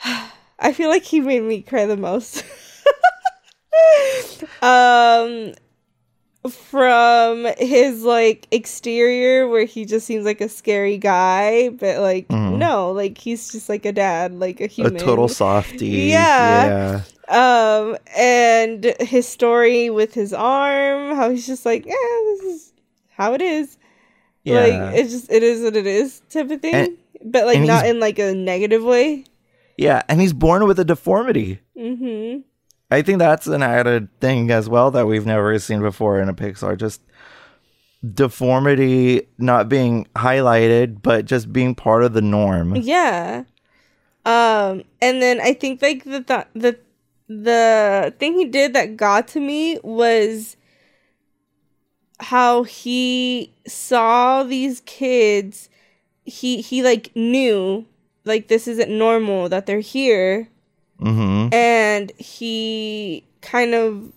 [0.58, 2.45] I feel like he made me cry the most.
[4.61, 5.53] um
[6.49, 12.57] from his like exterior where he just seems like a scary guy, but like Mhm.
[12.57, 14.95] no, like he's just like a dad, like a human.
[14.95, 15.88] a total softy.
[16.13, 17.01] Yeah.
[17.27, 21.93] Um and his story with his arm, how he's just like, yeah,
[22.25, 22.73] this is
[23.09, 23.77] how it is.
[24.43, 24.59] Yeah.
[24.61, 26.75] Like it's just it is what it is type of thing.
[26.75, 29.23] And- but like not in like a negative way.
[29.77, 30.03] yeah.
[30.07, 31.59] And he's born with a deformity.
[31.75, 32.41] Mm-hmm.
[32.95, 36.34] I think that's an added thing as well that we've never seen before in a
[36.34, 36.77] Pixar.
[36.77, 37.01] Just
[38.13, 42.75] deformity not being highlighted, but just being part of the norm.
[42.77, 43.43] Yeah.
[44.25, 46.79] Um, and then I think like the th- the
[47.27, 50.55] the thing he did that got to me was
[52.19, 55.69] how he saw these kids.
[56.23, 57.86] He he like knew
[58.23, 60.49] like this isn't normal that they're here,
[60.99, 61.53] Mm-hmm.
[61.53, 64.13] and he kind of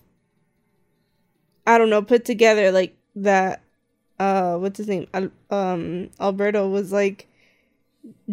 [1.67, 3.63] I don't know put together like that.
[4.19, 5.07] Uh, what's his name?
[5.51, 7.29] Um, Alberto was like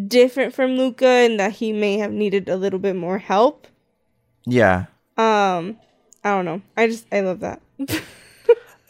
[0.08, 3.68] different from Luca and that he may have needed a little bit more help.
[4.46, 4.86] Yeah.
[5.18, 5.78] Um,
[6.24, 6.62] I don't know.
[6.78, 7.62] I just I love that.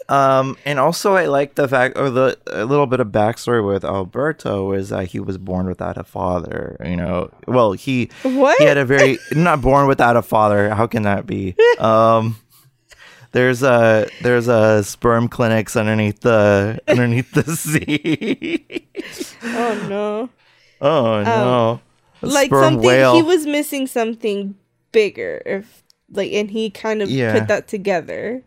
[0.08, 3.84] Um, and also I like the fact, or the a little bit of backstory with
[3.84, 6.78] Alberto is that he was born without a father.
[6.86, 8.58] You know, well he What?
[8.60, 10.70] he had a very not born without a father.
[10.76, 11.56] How can that be?
[11.80, 12.38] Um,
[13.32, 18.88] there's a there's a sperm clinics underneath the underneath the sea.
[19.44, 20.30] oh no.
[20.82, 21.82] oh no,
[22.22, 23.16] A like something whale.
[23.16, 24.56] he was missing something
[24.92, 27.34] bigger if like and he kind of Yeah.
[27.40, 28.44] put that together.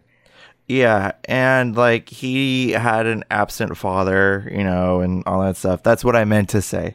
[0.69, 5.83] Yeah, and like he had an absent father, you know, and all that stuff.
[5.83, 6.95] That's what I meant to say.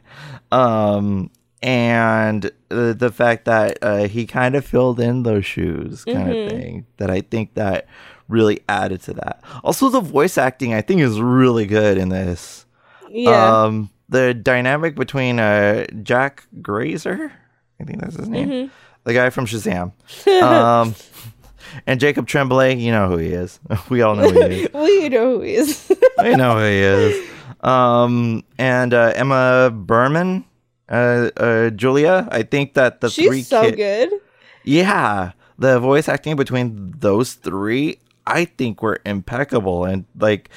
[0.52, 6.30] Um and the, the fact that uh, he kind of filled in those shoes kind
[6.30, 7.86] of thing that I think that
[8.28, 9.42] really added to that.
[9.64, 12.66] Also the voice acting I think is really good in this.
[13.10, 13.62] Yeah.
[13.64, 17.32] Um the dynamic between uh Jack Grazer,
[17.80, 18.50] I think that's his name.
[18.50, 18.74] Mm-hmm.
[19.02, 19.92] The guy from Shazam.
[20.44, 20.94] Um
[21.86, 23.60] and Jacob Tremblay, you know who he is.
[23.88, 24.70] We all know who he is.
[24.74, 25.92] we know who he is.
[26.22, 27.30] we know who he is.
[27.60, 30.44] Um, and uh, Emma Berman,
[30.88, 32.28] uh, uh, Giulia.
[32.30, 34.10] I think that the three She's so kid- good.
[34.64, 39.84] Yeah, the voice acting between those three, I think, were impeccable.
[39.84, 40.50] And like,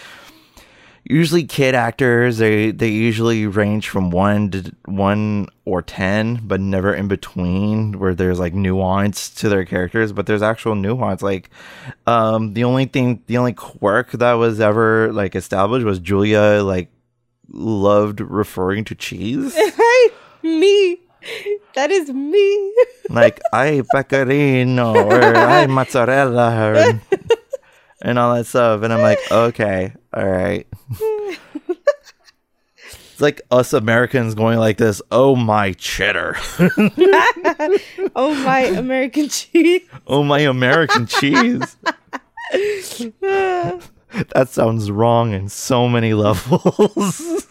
[1.09, 6.93] usually kid actors, they they usually range from one to one or ten, but never
[6.93, 10.11] in between, where there's like nuance to their characters.
[10.11, 11.21] But there's actual nuance.
[11.21, 11.49] Like,
[12.05, 16.89] um, the only thing, the only quirk that was ever like established was Giulia like
[17.49, 19.55] loved referring to cheese.
[19.77, 20.09] Hey,
[20.43, 20.99] me.
[21.75, 22.73] That is me.
[23.09, 27.01] like I pecorino or I mozzarella or,
[28.01, 28.83] and all that stuff.
[28.83, 30.67] And I'm like, okay, all right.
[33.17, 35.01] it's like us Americans going like this.
[35.11, 36.37] Oh my cheddar.
[38.15, 39.81] oh my American cheese.
[40.05, 41.77] oh my American cheese.
[42.51, 47.47] that sounds wrong in so many levels.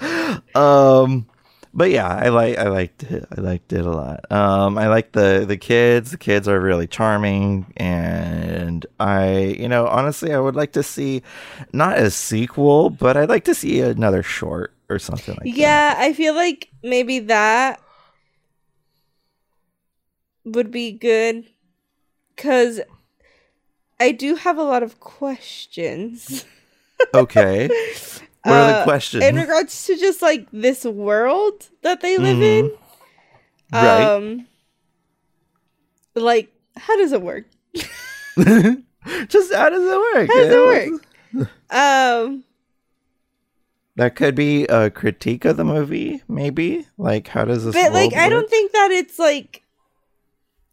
[0.54, 1.26] um
[1.74, 3.26] but yeah, I like I liked it.
[3.36, 4.30] I liked it a lot.
[4.30, 6.12] Um I like the the kids.
[6.12, 11.22] The kids are really charming and I, you know, honestly I would like to see
[11.72, 15.58] not a sequel, but I'd like to see another short or something like that.
[15.58, 17.80] Yeah, I feel like maybe that
[20.44, 21.46] would be good
[22.36, 22.80] cuz
[23.98, 26.44] I do have a lot of questions.
[27.14, 27.68] Okay.
[28.44, 29.24] What are the Uh, questions?
[29.24, 32.70] In regards to just like this world that they live in.
[32.70, 33.74] Mm-hmm.
[33.76, 34.06] Right.
[34.08, 34.46] Um
[36.14, 37.46] like how does it work?
[39.28, 40.28] Just how does it work?
[40.28, 41.00] How does it
[41.32, 41.50] work?
[41.70, 42.44] Um
[43.96, 46.86] That could be a critique of the movie, maybe.
[46.98, 47.74] Like, how does this?
[47.74, 49.62] but like world I don't think that it's like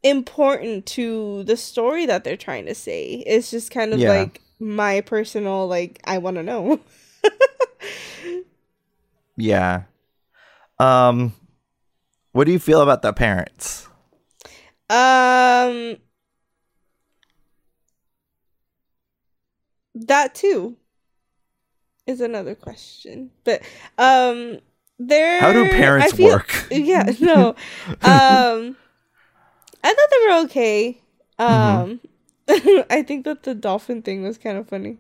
[0.04, 3.24] important to the story that they're trying to say.
[3.26, 4.10] It's just kind of Yeah.
[4.10, 6.80] like my personal like I want to know.
[9.38, 9.84] Yeah.
[10.78, 11.34] Um,
[12.32, 13.88] what do you feel about the parents?
[14.90, 15.98] Um
[19.96, 20.76] that too
[22.08, 23.32] is another question.
[23.44, 23.62] But
[23.98, 24.60] um
[25.00, 26.68] there How do parents feel- work?
[26.72, 27.50] Yeah, no.
[28.02, 28.76] Um
[29.84, 31.02] I thought they were okay.
[31.40, 31.92] Mm-hmm.
[32.54, 34.98] Um I think that the dolphin thing was kind of funny.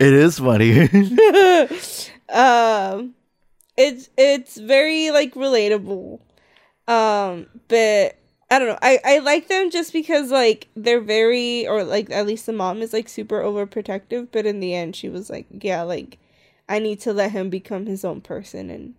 [0.00, 0.72] It is funny.
[2.30, 3.14] um
[3.76, 6.20] it's it's very like relatable.
[6.88, 8.16] Um but
[8.50, 8.78] i don't know.
[8.82, 12.82] I i like them just because like they're very or like at least the mom
[12.82, 14.28] is like super overprotective.
[14.32, 16.18] But in the end she was like yeah like
[16.68, 18.70] i need to let him become his own person.
[18.70, 18.94] And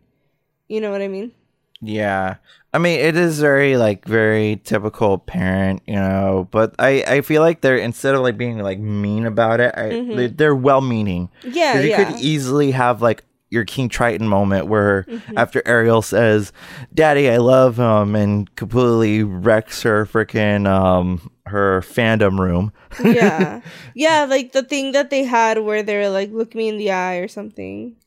[0.69, 1.33] you know what i mean
[1.81, 2.35] yeah.
[2.73, 6.47] I mean, it is very like very typical parent, you know.
[6.51, 9.89] But I I feel like they're instead of like being like mean about it, I,
[10.15, 11.29] they, they're well meaning.
[11.43, 15.37] Yeah, you yeah could easily have like your King Triton moment where Mm-hmm.
[15.37, 16.53] after Ariel says,
[16.93, 22.71] "Daddy, I love him," and completely wrecks her freaking um her fandom room.
[23.03, 23.59] yeah
[23.95, 27.17] yeah like the thing that they had where they're like look me in the eye
[27.17, 27.97] or something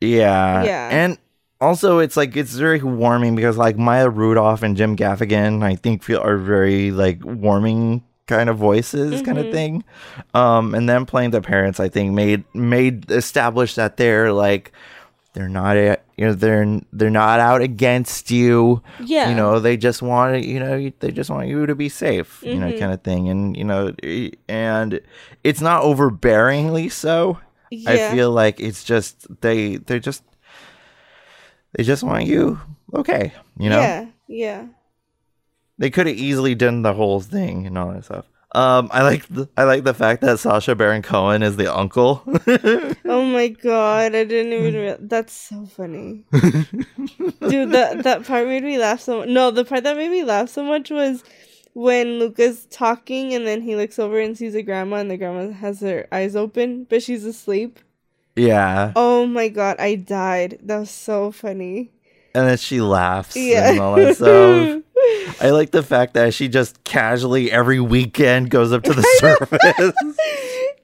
[0.00, 0.64] Yeah.
[0.64, 0.88] Yeah.
[0.90, 1.18] And
[1.62, 6.02] also it's like it's very warming because like Maya Rudolph and Jim Gaffigan I think
[6.02, 9.84] feel are very like warming kind of voices kind of thing.
[10.34, 14.72] Um and then playing the parents I think made made established that they're like
[15.34, 18.82] they're not a, you know they're they're not out against you.
[19.00, 19.30] Yeah.
[19.30, 22.52] You know, they just want you know, they just want you to be safe, you
[22.52, 22.60] Mm-hmm.
[22.60, 23.94] know, kind of thing and you know
[24.48, 25.00] and
[25.42, 27.38] it's not overbearingly so.
[27.86, 30.22] I feel like it's just they they're just
[31.74, 32.60] they just want you
[32.94, 33.80] okay, you know.
[33.80, 34.06] Yeah.
[34.28, 34.66] Yeah.
[35.78, 38.26] They could have easily done the whole thing and all that stuff.
[38.54, 42.22] Um, I like the, I like the fact that Sacha Baron Cohen is the uncle.
[43.04, 45.06] Oh my god, I didn't even.
[45.06, 47.72] That's so funny, dude.
[47.72, 49.24] That that part made me laugh so.
[49.24, 51.22] No, the part that made me laugh so much was
[51.74, 55.52] when Luca's talking and then he looks over and sees a grandma and the grandma
[55.52, 57.78] has her eyes open but she's asleep.
[58.36, 60.58] Yeah, Oh my god, I died.
[60.62, 61.90] That was so funny.
[62.34, 63.70] and then she laughs Yeah.
[63.70, 64.82] and all that stuff.
[65.42, 69.92] I like the fact that she just casually every weekend goes up to the surface.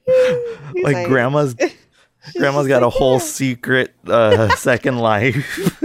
[0.83, 1.55] Like, grandma's
[2.37, 5.77] grandma's got a whole "Yeah." secret uh second life.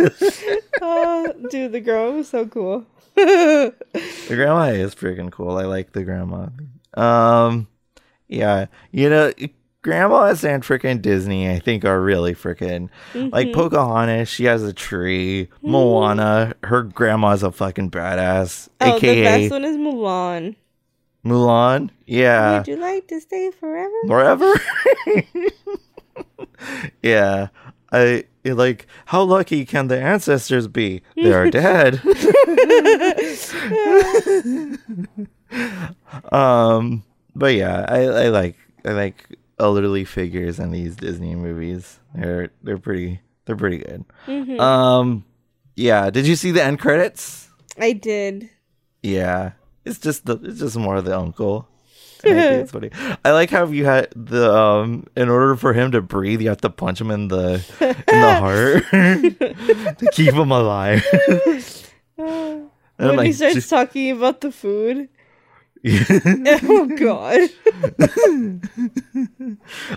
[0.81, 2.87] Oh, dude, the girl was so cool.
[3.17, 3.73] The
[4.29, 5.57] grandma is freaking cool.
[5.59, 6.49] I like the grandma.
[6.95, 7.69] Um,
[8.29, 9.33] yeah, you know,
[9.85, 13.55] grandmas and freaking Disney, I think, are really freaking like Mm-hmm.
[13.61, 14.29] Pocahontas.
[14.29, 15.49] She has a tree.
[15.63, 18.69] Moana, her grandma's a fucking badass.
[18.81, 20.57] oh, the best one is Mulan.
[21.25, 21.91] Mulan.
[22.07, 23.95] Yeah, Would you like to stay forever?
[24.09, 24.53] forever.
[27.03, 27.49] yeah,
[27.93, 28.87] I like.
[29.07, 31.03] How lucky can the ancestors be?
[31.17, 32.01] They are dead.
[36.33, 37.03] um,
[37.35, 39.29] but yeah, I, I like I like
[39.59, 41.99] elderly figures in these Disney movies.
[42.15, 44.05] They're they're pretty they're pretty good.
[44.27, 44.61] Mm-hmm.
[44.61, 45.25] Um,
[45.77, 46.11] yeah.
[46.11, 47.49] Did you see the end credits?
[47.79, 48.51] I did.
[49.03, 49.53] Yeah,
[49.85, 51.69] it's just the it's just more of the uncle.
[52.25, 52.91] I think it's funny.
[53.23, 56.61] I like how you had the um in order for him to breathe, you have
[56.63, 58.85] to punch him in the in the heart
[59.99, 61.05] to keep him alive.
[62.97, 65.09] And I'm he starts just- talking about the food.
[65.87, 67.51] oh god.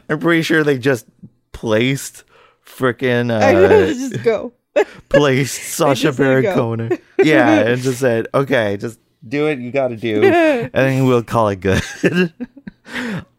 [0.10, 1.06] I'm pretty sure they just
[1.54, 2.26] placed
[2.66, 4.54] freaking I know uh, just go.
[5.10, 6.54] placed Sacha Baron.
[6.54, 7.00] Cohen.
[7.24, 9.60] Yeah, and just said, okay, just do it.
[9.60, 11.82] you got to do, and then we'll call it good.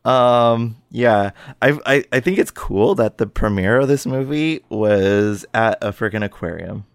[0.05, 1.30] um, yeah,
[1.61, 5.92] I, I I think it's cool that the premiere of this movie was at a
[5.92, 6.86] freaking aquarium,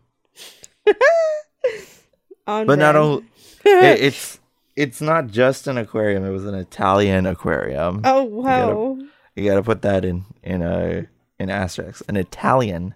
[2.46, 3.24] but not only
[3.64, 4.40] it, it's
[4.76, 8.02] it's not just an aquarium; it was an Italian aquarium.
[8.04, 8.98] Oh wow.
[9.36, 11.08] You got to put that in in a
[11.40, 12.04] in asterisks.
[12.08, 12.96] An Italian.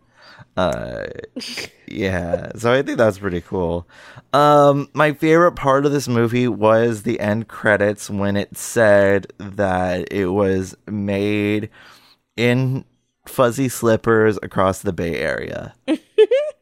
[0.55, 1.07] Uh,
[1.87, 2.51] yeah.
[2.55, 3.87] So I think that's pretty cool.
[4.33, 10.11] Um, my favorite part of this movie was the end credits when it said that
[10.11, 11.69] it was made
[12.35, 12.85] in
[13.25, 15.75] fuzzy slippers across the Bay Area.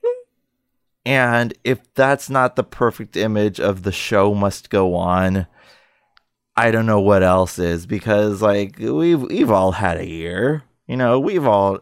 [1.06, 5.48] and if that's not the perfect image of the show must go on,
[6.56, 10.64] I don't know what else is because like we've we've all had a year.
[10.88, 11.80] You know, we've all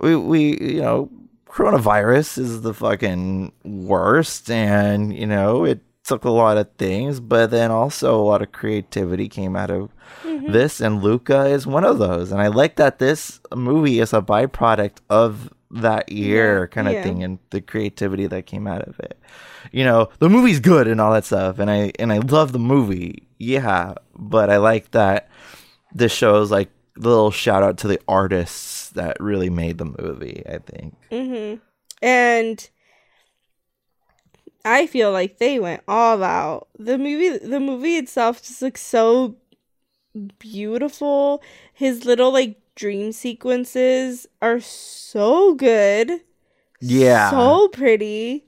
[0.00, 1.10] we we you know,
[1.46, 7.50] coronavirus is the fucking worst and you know, it took a lot of things, but
[7.50, 9.90] then also a lot of creativity came out of
[10.24, 12.32] this and Luca is one of those.
[12.32, 17.02] And I like that this movie is a byproduct of that year kind of yeah.
[17.02, 19.18] thing and the creativity that came out of it.
[19.70, 22.58] You know, the movie's good and all that stuff and I and I love the
[22.58, 23.26] movie.
[23.38, 25.28] Yeah, but I like that
[25.94, 30.42] this shows like the little shout out to the artists that really made the movie,
[30.46, 30.96] I think.
[31.10, 31.60] Mm-hmm.
[32.04, 32.70] And
[34.64, 36.68] I feel like they went all out.
[36.78, 39.36] The movie the movie itself just looks so
[40.38, 41.42] beautiful.
[41.72, 46.22] His little like dream sequences are so good.
[46.80, 47.30] Yeah.
[47.30, 48.44] So pretty.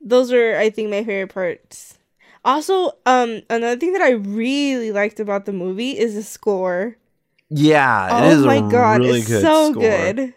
[0.00, 1.98] Those are I think my favorite parts.
[2.44, 6.96] Also, um another thing that I really liked about the movie is the score.
[7.50, 10.16] Yeah, oh is my god, really it's good so score.
[10.16, 10.34] good.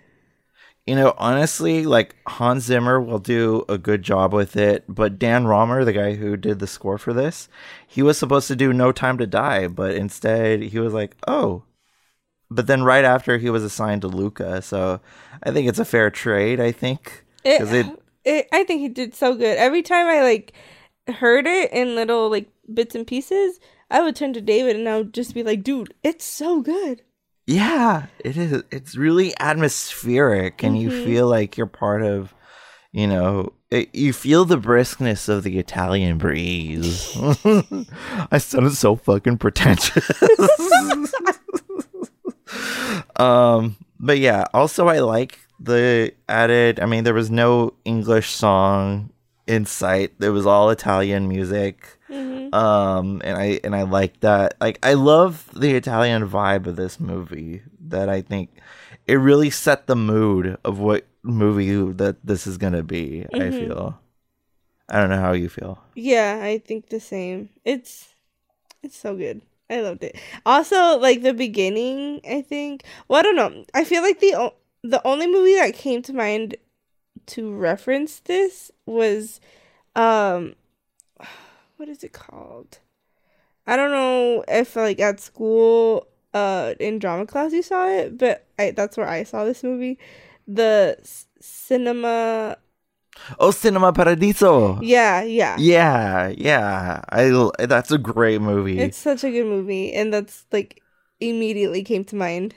[0.87, 5.45] You know, honestly, like Hans Zimmer will do a good job with it, but Dan
[5.45, 7.47] Romer, the guy who did the score for this,
[7.87, 11.63] he was supposed to do No Time to Die, but instead he was like, "Oh."
[12.49, 14.99] But then right after he was assigned to Luca, so
[15.43, 17.23] I think it's a fair trade, I think.
[17.43, 19.57] It, it- it, I think he did so good.
[19.57, 20.53] Every time I like
[21.07, 23.59] heard it in little like bits and pieces,
[23.89, 27.01] I would turn to David and I would just be like, "Dude, it's so good."
[27.47, 28.63] Yeah, it is.
[28.71, 31.03] It's really atmospheric, and you Mhm.
[31.03, 32.33] feel like you're part of,
[32.91, 37.15] you know, it, you feel the briskness of the Italian breeze.
[38.31, 40.09] I sounded so fucking pretentious.
[43.15, 46.79] um, but yeah, also I like the added.
[46.79, 49.11] I mean, there was no English song
[49.51, 50.13] in sight.
[50.21, 51.97] It was all Italian music.
[52.53, 54.55] Um, and I and I like that.
[54.59, 57.61] Like, I love the Italian vibe of this movie.
[57.87, 58.49] That I think
[59.07, 63.25] it really set the mood of what movie that this is gonna be.
[63.33, 63.99] I feel.
[64.89, 65.79] I don't know how you feel.
[65.95, 67.49] Yeah, I think the same.
[67.63, 68.09] It's
[68.83, 69.41] it's so good.
[69.69, 70.17] I loved it.
[70.45, 72.83] Also, like the beginning, I think.
[73.07, 73.63] Well, I don't know.
[73.73, 76.55] I feel like the o- the only movie that came to mind
[77.27, 79.39] to reference this was
[79.95, 80.55] um
[81.77, 82.79] what is it called?
[83.67, 88.45] I don't know if like at school uh in drama class you saw it, but
[88.59, 89.99] I that's where I saw this movie.
[90.47, 92.57] The s- cinema
[93.39, 94.79] Oh, Cinema Paradiso.
[94.81, 95.57] Yeah, yeah.
[95.59, 97.01] Yeah, yeah.
[97.09, 98.79] I that's a great movie.
[98.79, 100.81] It's such a good movie, and that's like
[101.19, 102.55] immediately came to mind.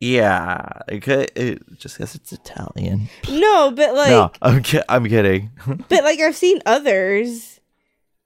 [0.00, 3.08] Yeah, it, could- it just because it's Italian.
[3.30, 5.50] No, but like, no, I'm ki- I'm kidding.
[5.88, 7.60] but like I've seen others,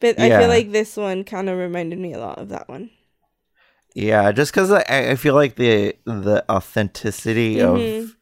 [0.00, 0.38] but I Yeah.
[0.40, 2.90] feel like this one kind of reminded me a lot of that one.
[3.94, 8.02] yeah, just because I, I feel like the the authenticity Mhm.
[8.04, 8.16] of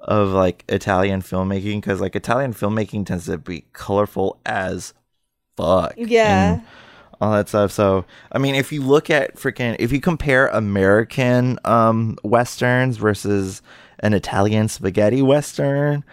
[0.00, 4.92] of like Italian filmmaking, because like Italian filmmaking tends to be colorful as
[5.56, 5.94] fuck.
[5.96, 6.54] Yeah.
[6.54, 6.62] and
[7.24, 7.72] all that stuff.
[7.72, 13.62] So, I mean, if you look at freaking, if you compare American um westerns versus
[14.00, 16.04] an Italian spaghetti western,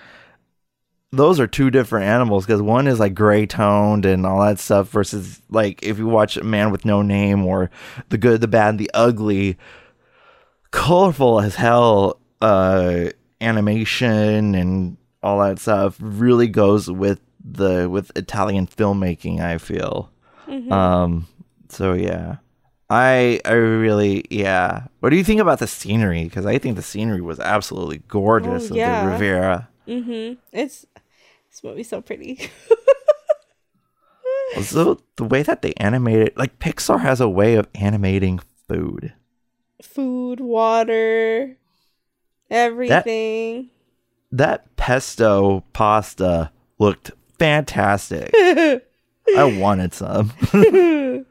[1.11, 4.89] those are two different animals because one is like gray toned and all that stuff
[4.89, 7.69] versus like if you watch a man with no name or
[8.09, 9.57] the good the bad the ugly
[10.71, 13.05] colorful as hell uh
[13.41, 20.10] animation and all that stuff really goes with the with italian filmmaking i feel
[20.71, 21.27] um
[21.69, 22.35] so yeah
[22.89, 26.81] i i really yeah what do you think about the scenery because i think the
[26.81, 29.05] scenery was absolutely gorgeous Oh, of yeah.
[29.05, 30.33] the riviera Mm-hmm.
[30.53, 30.85] It's
[31.49, 32.49] this movie's so pretty.
[34.57, 39.13] Also, the way that they animated, like Pixar has a way of animating food.
[39.81, 41.55] Food, water,
[42.49, 43.69] everything.
[44.31, 48.31] That pesto pasta looked fantastic.
[49.37, 50.31] I wanted some.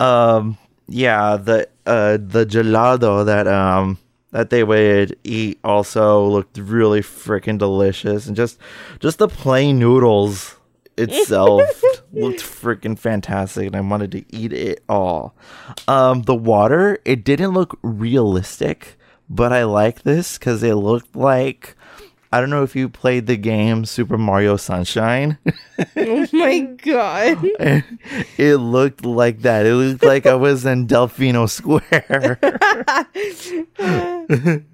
[0.00, 0.58] um,
[0.88, 3.98] yeah, the uh the gelato that um
[4.30, 8.58] that they would eat also looked really freaking delicious, and just
[9.00, 10.56] just the plain noodles
[10.96, 15.34] itself looked freaking fantastic, and I wanted to eat it all.
[15.86, 18.96] Um, the water it didn't look realistic,
[19.28, 21.74] but I like this because it looked like.
[22.30, 25.38] I don't know if you played the game Super Mario Sunshine.
[25.96, 27.38] oh my god.
[28.38, 29.64] it looked like that.
[29.64, 32.38] It looked like I was in Delfino Square.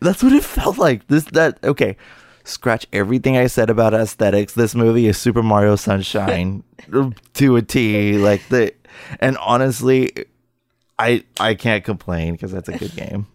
[0.00, 1.06] That's what it felt like.
[1.08, 1.96] This that okay.
[2.44, 4.54] Scratch everything I said about aesthetics.
[4.54, 6.64] This movie is Super Mario Sunshine
[7.34, 8.14] to a T.
[8.18, 8.74] Like the
[9.20, 10.12] and honestly,
[10.98, 13.26] I I can't complain because that's a good game.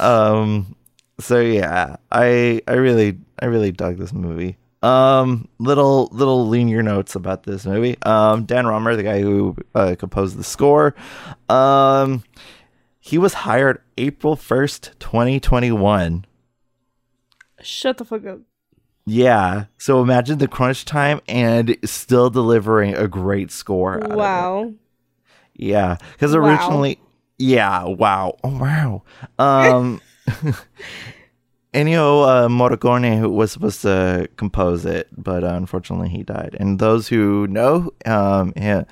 [0.00, 0.74] um
[1.18, 4.56] so yeah, I I really I really dug this movie.
[4.82, 7.96] Um, little little linear notes about this movie.
[8.02, 10.94] Um, Dan Romer, the guy who uh, composed the score,
[11.48, 12.22] um,
[13.00, 16.26] he was hired April first, twenty twenty one.
[17.62, 18.40] Shut the fuck up.
[19.06, 23.96] Yeah, so imagine the crunch time and still delivering a great score.
[23.96, 24.16] out of it.
[24.16, 24.74] Wow.
[25.54, 26.40] Yeah, because Wow.
[26.46, 26.98] originally,
[27.38, 29.02] yeah, wow, oh wow.
[29.38, 30.00] Um,
[31.74, 36.56] Ennio uh, Morricone who was supposed to compose it, but uh, unfortunately he died.
[36.60, 38.84] And those who know, um, yeah,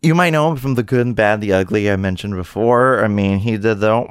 [0.00, 3.04] you might know him from the good and bad, the ugly I mentioned before.
[3.04, 4.06] I mean, he did the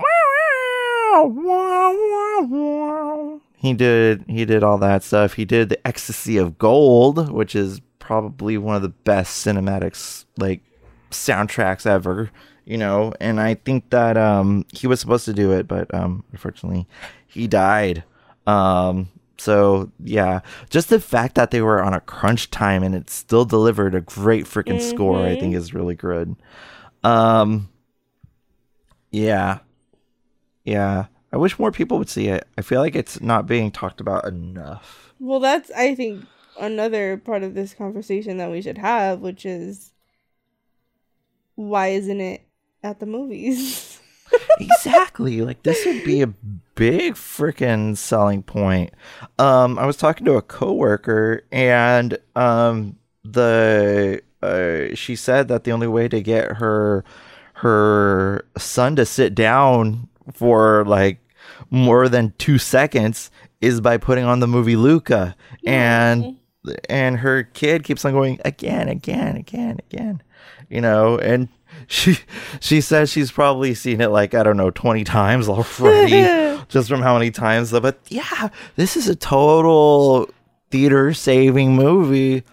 [3.55, 5.34] he did he did all that stuff.
[5.34, 10.61] He did the Ecstasy of Gold, which is probably one of the best cinematics like
[11.11, 12.32] soundtracks ever,
[12.66, 13.14] you know.
[13.20, 16.88] And I think that um he was supposed to do it, but um unfortunately
[17.28, 18.03] he died.
[18.47, 23.09] Um so yeah, just the fact that they were on a crunch time and it
[23.09, 26.36] still delivered a great freaking score, I think is really good.
[27.03, 27.70] Um
[29.11, 29.59] yeah.
[30.64, 31.05] Yeah.
[31.32, 32.47] I wish more people would see it.
[32.57, 35.14] I feel like it's not being talked about enough.
[35.20, 36.26] Well, that's I think
[36.59, 39.93] another part of this conversation that we should have, which is
[41.55, 42.45] why isn't it
[42.84, 43.99] at the movies?
[44.59, 45.41] exactly.
[45.41, 46.27] Like this would be a
[46.75, 48.93] big freaking selling point.
[49.39, 55.71] Um, I was talking to a coworker, and um, the uh, she said that the
[55.71, 57.03] only way to get her
[57.53, 61.19] her son to sit down for like
[61.69, 63.31] more than two seconds
[63.61, 66.38] is by putting on the movie Luca, and
[66.89, 70.21] and her kid keeps on going again, again, again, again,
[70.69, 71.49] you know, and
[71.88, 72.17] she
[72.59, 77.01] she says she's probably seen it like I don't know twenty times already, just from
[77.01, 77.71] how many times.
[77.71, 80.29] But yeah, this is a total
[80.71, 82.43] theater saving movie.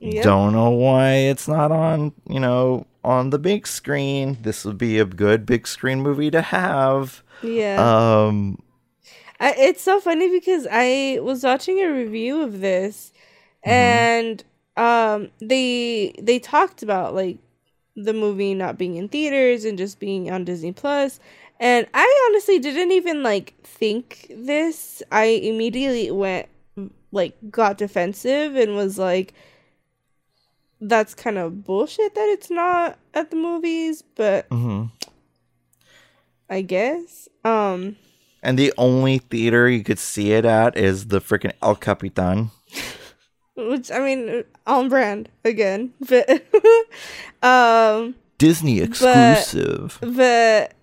[0.00, 0.24] Yep.
[0.24, 4.36] Don't know why it's not on, you know, on the big screen.
[4.42, 7.22] This would be a good big screen movie to have.
[7.42, 8.26] Yeah.
[8.26, 8.62] Um,
[9.40, 13.12] I, it's so funny because I was watching a review of this
[13.62, 14.44] and
[14.76, 17.38] um they they talked about like
[17.96, 21.20] the movie not being in theaters and just being on Disney Plus
[21.60, 25.02] and I honestly didn't even like think this.
[25.12, 26.48] I immediately went
[27.12, 29.34] like got defensive and was like
[30.80, 34.90] that's kind of bullshit that it's not at the movies, but mhm.
[36.50, 37.96] I guess um
[38.42, 42.50] And the only theater you could see it at is the freaking El Capitan.
[43.56, 46.28] which I mean on brand again, but
[47.42, 49.98] um Disney exclusive.
[50.00, 50.74] but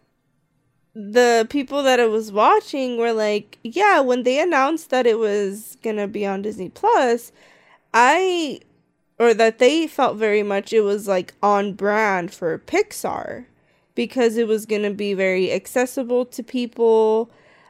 [0.93, 5.77] the people that I was watching were like, yeah, when they announced that it was
[5.83, 7.31] gonna be on Disney Plus,
[7.93, 8.59] I
[9.19, 13.45] or that they felt very much it was like on brand for Pixar
[13.95, 17.29] because it was gonna be very accessible to people.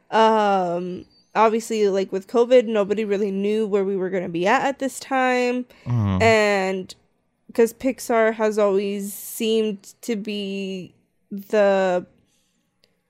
[0.10, 1.06] Um
[1.36, 5.00] obviously like with COVID nobody really knew where we were gonna be at at this
[5.00, 6.22] time Mhm.
[6.22, 6.96] and
[7.48, 10.94] because Pixar has always seemed to be
[11.32, 12.06] the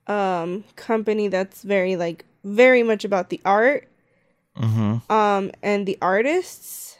[0.06, 3.88] um company that's very like very much about the art
[4.56, 5.08] Mhm.
[5.10, 6.98] um and the artists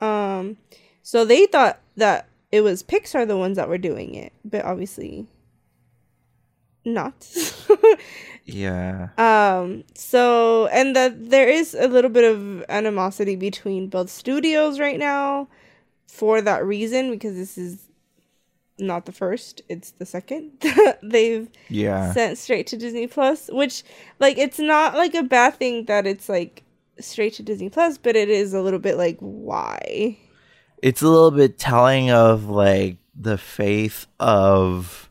[0.00, 0.56] um
[1.02, 5.26] so they thought that it was Pixar the ones that were doing it but obviously
[6.84, 7.14] not
[8.46, 9.08] Yeah.
[9.16, 14.98] um so and that there is a little bit of animosity between both studios right
[14.98, 15.48] now
[16.08, 17.88] for that reason because this is
[18.78, 22.12] not the first it's the second that they've Yeah.
[22.12, 23.82] sent straight to disney plus which
[24.20, 26.64] like it's not like a bad thing that it's like
[27.00, 30.18] straight to disney plus but it is a little bit like why
[30.82, 35.08] It's a little bit telling of like the faith of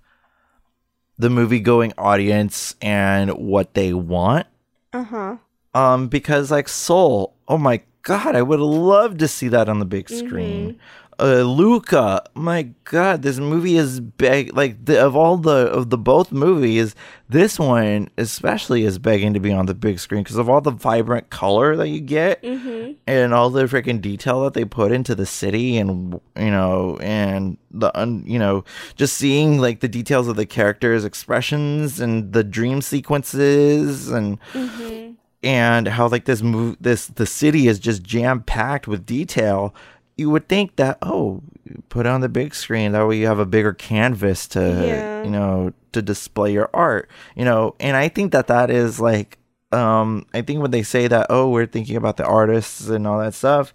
[1.17, 4.47] the movie going audience and what they want.
[4.93, 5.37] uh-huh
[5.73, 9.85] Um, because like Soul, oh my god, I would love to see that on the
[9.85, 10.79] big screen.
[11.23, 14.53] Uh, Luca, my god, this movie is big.
[14.53, 16.95] Like the, of all the of the both movies,
[17.29, 20.71] this one especially is begging to be on the big screen because of all the
[20.71, 22.91] vibrant color that you get mm-hmm.
[23.07, 27.57] and all the freaking detail that they put into the city and you know and
[27.71, 28.65] the un, you know
[28.97, 35.13] just seeing like the details of the characters expressions and the dream sequences and mm-hmm.
[35.41, 39.73] and how like this move this the city is just jam packed with detail
[40.17, 41.41] you would think that oh
[41.89, 45.23] put it on the big screen that way you have a bigger canvas to Yeah.
[45.23, 47.75] you know to display your art you know?
[47.79, 49.37] And i think that that is like
[49.71, 53.17] um i think when they say that oh we're thinking about the artists and all
[53.19, 53.73] that stuff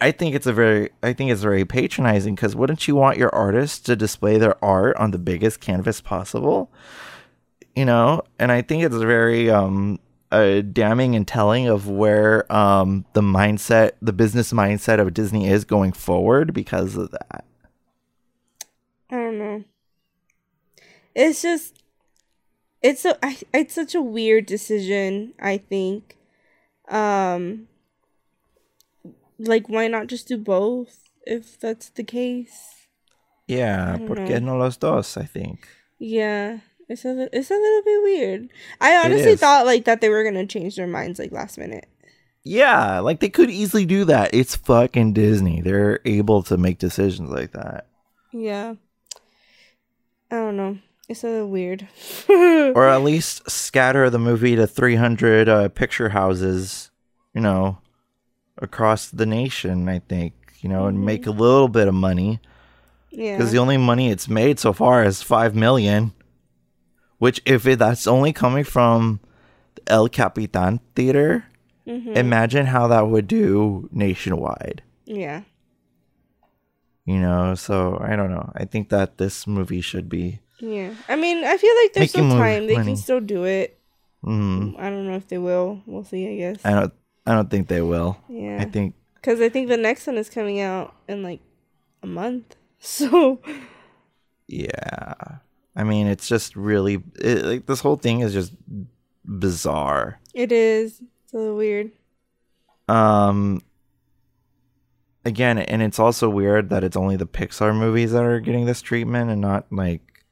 [0.00, 3.34] i think it's a very i think it's very patronizing because wouldn't you want your
[3.34, 6.70] artists to display their art on the biggest canvas possible?
[7.76, 8.22] You know?
[8.38, 9.98] And i think it's very um
[10.34, 15.64] uh, damning and telling of where um the mindset the business mindset of disney is
[15.64, 17.44] going forward because of that
[19.10, 19.64] I don't know.
[21.14, 21.82] It's just
[22.82, 26.16] it's a I, it's such a weird decision, I think.
[26.88, 27.68] Um
[29.38, 32.88] like why not just do both if that's the case?
[33.46, 34.54] yeah porque know.
[34.54, 35.68] no los dos i think
[35.98, 36.60] Yeah.
[36.88, 38.48] It's a it's a little bit weird.
[38.80, 41.86] I honestly thought like that they were going to change their minds like last minute.
[42.44, 47.30] yeah like they could easily do that it's fucking disney they're able to make decisions
[47.30, 47.86] like that
[48.32, 48.74] Yeah.
[50.30, 50.78] I don't know.
[51.08, 51.86] It's a little weird.
[52.28, 56.90] or at least scatter the movie to 300 uh, picture houses
[57.34, 57.78] you know
[58.58, 62.40] across the nation i think you know and make a little bit of money
[63.10, 63.36] yeah.
[63.36, 66.12] because the only money it's made so far is five million.
[67.24, 69.20] Which, if it, that's only coming from
[69.76, 71.44] the El Capitan Theater,
[71.88, 72.16] Mhm.
[72.16, 74.82] imagine how that would do nationwide.
[75.08, 75.42] yeah.
[77.06, 78.48] You know, so I don't know.
[78.56, 80.92] I think that this movie should be Yeah.
[81.08, 82.66] I mean, I feel like there's still time.
[82.66, 82.92] They money.
[82.92, 83.76] can still do it.
[84.24, 85.82] Mm, I don't know if they will.
[85.84, 86.64] We'll see, I guess.
[86.64, 86.92] I don't.
[87.26, 88.16] I don't think they will.
[88.28, 88.56] Yeah.
[88.60, 88.94] I think.
[89.16, 91.40] Because I think the next one is coming out in like
[92.02, 92.56] a month.
[92.84, 93.40] So,
[94.48, 95.43] Yeah.
[95.76, 98.52] I mean, it's just really it, like this whole thing is just
[99.24, 100.20] bizarre.
[100.34, 101.00] it is.
[101.24, 101.90] It's a little weird.
[102.88, 103.62] Um.
[105.26, 108.82] Again, and it's also weird that it's only the Pixar movies that are getting this
[108.82, 110.22] treatment, and not like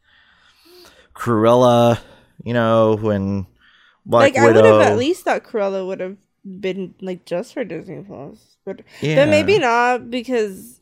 [1.14, 1.98] Cruella,
[2.44, 3.46] you know, when
[4.04, 7.64] Black like, I would have at least thought Cruella would have been like just for
[7.64, 8.56] Disney Plus.
[8.64, 9.16] But, yeah.
[9.16, 10.80] but maybe not because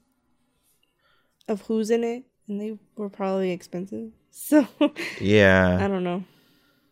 [1.48, 2.24] of who's in it.
[2.48, 4.10] And they were probably expensive.
[4.50, 4.66] So,
[5.20, 6.24] yeah, I don't know.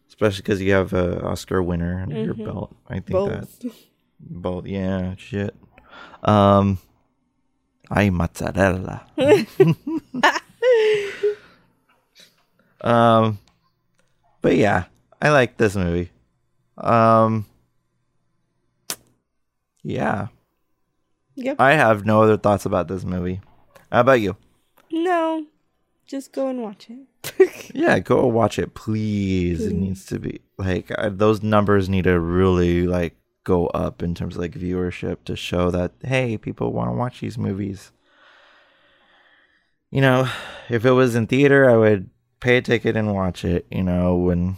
[0.08, 2.44] especially because you have a Oscar winner under your Mhm.
[2.44, 2.76] belt.
[2.88, 3.64] I think that Both.
[4.20, 4.66] both.
[4.66, 5.54] Yeah, shit.
[6.22, 6.78] Um.
[7.90, 9.06] Ay mozzarella.
[12.80, 13.38] um.
[14.40, 14.84] But yeah,
[15.20, 16.10] I like this movie.
[16.76, 17.46] Um.
[19.82, 20.28] Yeah,
[21.36, 21.56] Yep.
[21.60, 23.40] I have no other thoughts about this movie.
[23.90, 24.36] How about you?
[24.90, 25.46] no.
[26.06, 27.00] Just go and watch it.
[27.74, 29.64] Yeah, go watch it, please.
[29.64, 34.14] It needs to be like uh, those numbers need to really like go up in
[34.14, 37.92] terms of like viewership to show that hey, people want to watch these movies.
[39.90, 40.28] You know,
[40.68, 42.10] if it was in theater, I would
[42.40, 43.66] pay a ticket and watch it.
[43.70, 44.56] You know, and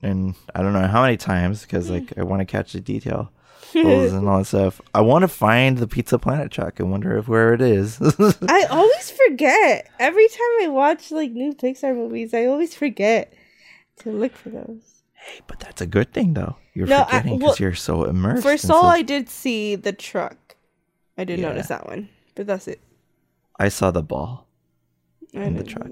[0.00, 3.30] and I don't know how many times because like I want to catch the detail.
[3.74, 4.80] And all that stuff.
[4.94, 6.80] I want to find the Pizza Planet truck.
[6.80, 7.98] I wonder if where it is.
[8.48, 9.88] I always forget.
[9.98, 13.32] Every time I watch like new Pixar movies, I always forget
[14.00, 15.02] to look for those.
[15.14, 16.56] Hey, but that's a good thing, though.
[16.74, 18.42] You're No, forgetting because well, you're so immersed.
[18.42, 20.56] For in Soul, such- I did see the truck.
[21.16, 21.48] I did Yeah.
[21.48, 22.80] notice that one, but that's it.
[23.58, 24.48] I saw the ball.
[25.34, 25.88] I In the truck.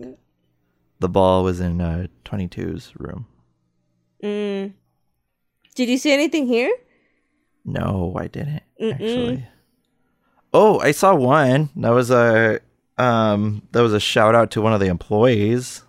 [0.99, 3.27] The ball was in uh, 22's room.
[4.23, 4.73] Mm.
[5.75, 6.71] Did you see anything here?
[7.65, 8.93] No, I didn't Mm-mm.
[8.95, 9.47] actually.
[10.53, 11.71] Oh, I saw one.
[11.77, 12.61] That was a
[12.99, 15.83] um that was a shout out to one of the employees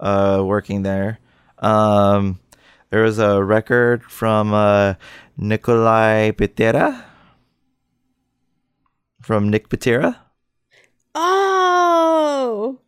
[0.00, 1.18] uh working there.
[1.58, 2.40] Um
[2.90, 4.94] there was a record from uh
[5.36, 7.04] Nikolai Pitera
[9.22, 10.16] from Nick Pitera.
[11.14, 12.78] Oh,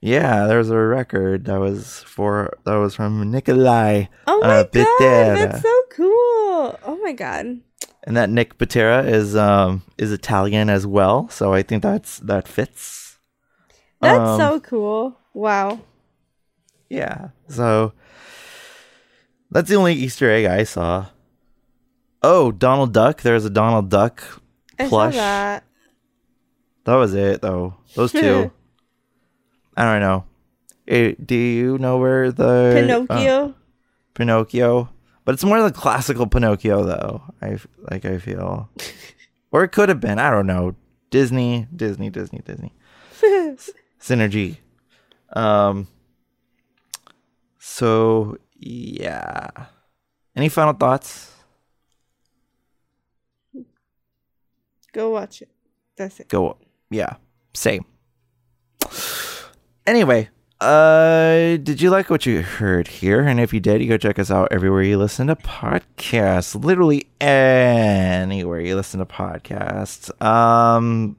[0.00, 4.62] Yeah, there was a record that was for that was from Nikolai oh my Uh,
[4.62, 5.34] god, Pitera.
[5.36, 6.78] that's so cool!
[6.84, 7.60] Oh my god,
[8.04, 12.48] and that Nick Pitera is um is Italian as well, so I think that's that
[12.48, 13.18] fits.
[14.00, 15.18] that's Um, so cool!
[15.32, 15.80] Wow.
[16.90, 17.28] yeah.
[17.48, 17.92] So
[19.50, 21.06] that's the only Easter egg I saw.
[22.22, 23.22] Oh, Donald Duck.
[23.22, 24.22] There's a Donald Duck
[24.78, 25.14] I plush.
[25.14, 25.64] saw that.
[26.84, 27.74] That was it though.
[27.94, 28.50] Those two.
[29.76, 30.24] I don't know.
[30.88, 32.70] Eh, do you know where the
[33.08, 33.52] uh,
[34.14, 34.88] Pinocchio.
[35.26, 37.20] But it's more the classical Pinocchio though.
[37.42, 37.58] I
[37.90, 38.70] like I feel,
[39.50, 40.20] or it could have been.
[40.20, 40.76] I don't know.
[41.10, 42.72] Disney, Disney, Disney, Disney.
[44.00, 44.58] Synergy.
[45.32, 45.88] Um.
[47.58, 49.50] So yeah.
[50.36, 51.32] Any final thoughts?
[54.92, 55.48] Go watch it.
[55.96, 56.28] That's it.
[56.28, 56.56] Go.
[56.88, 57.16] Yeah.
[57.52, 57.84] Same.
[59.88, 60.28] Anyway,
[60.60, 63.20] uh, did you like what you heard here?
[63.20, 66.62] And if you did, you go check us out everywhere you listen to podcasts.
[66.62, 70.10] Literally anywhere you listen to podcasts.
[70.22, 71.16] Um,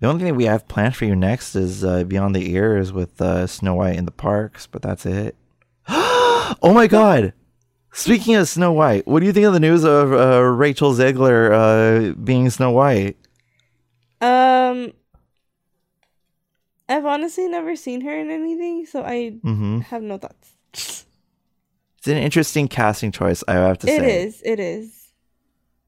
[0.00, 3.20] the only thing we have planned for you next is uh, Beyond the Ears with
[3.20, 5.36] uh, Snow White in the parks, but that's it.
[5.88, 7.32] oh my god!
[7.92, 11.50] Speaking of Snow White, what do you think of the news of uh, Rachel Zegler
[11.50, 13.16] uh, being Snow White?
[14.20, 14.92] Um,
[16.88, 19.80] I've honestly never seen her in anything, so I Mm-hmm.
[19.80, 20.54] have no thoughts.
[20.72, 23.96] It's an interesting casting choice, I have to It say.
[23.98, 24.42] It is.
[24.44, 24.94] It is.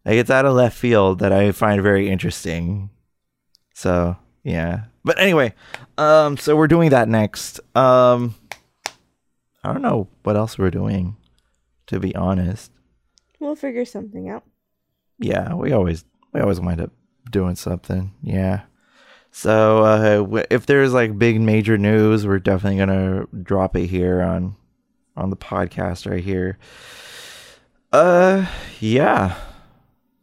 [0.05, 2.91] Like it's out of left field that I find very interesting.
[3.75, 4.85] So yeah.
[5.05, 5.55] But anyway,
[5.99, 7.61] um, so we're doing that next.
[7.77, 8.35] Um,
[9.65, 11.17] I don't know what else we're doing,
[11.87, 12.71] to be honest.
[13.39, 14.45] We'll figure something out.
[15.19, 16.91] Yeah, we always we always wind up
[17.31, 18.13] doing something.
[18.23, 18.63] Yeah.
[19.33, 24.57] So uh, if there's like big major news, we're definitely gonna drop it here on
[25.17, 26.59] on the podcast right here.
[27.93, 28.47] Uh,
[28.81, 29.37] yeah,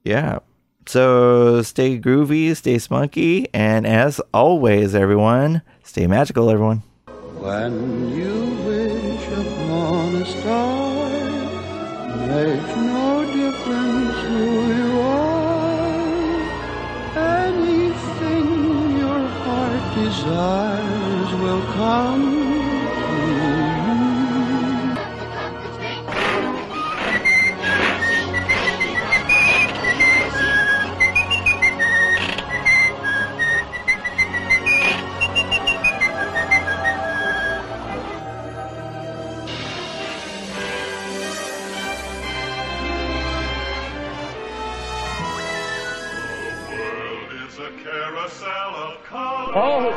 [0.03, 0.39] yeah.
[0.87, 6.83] So stay groovy, stay spunky, and as always, everyone, stay magical, everyone.
[7.39, 11.09] When you wish upon a star,
[12.27, 12.96] makes no
[20.07, 20.77] you are.
[20.77, 22.47] Anything your heart desires will come
[47.59, 49.55] a carousel of color.
[49.55, 49.96] All who come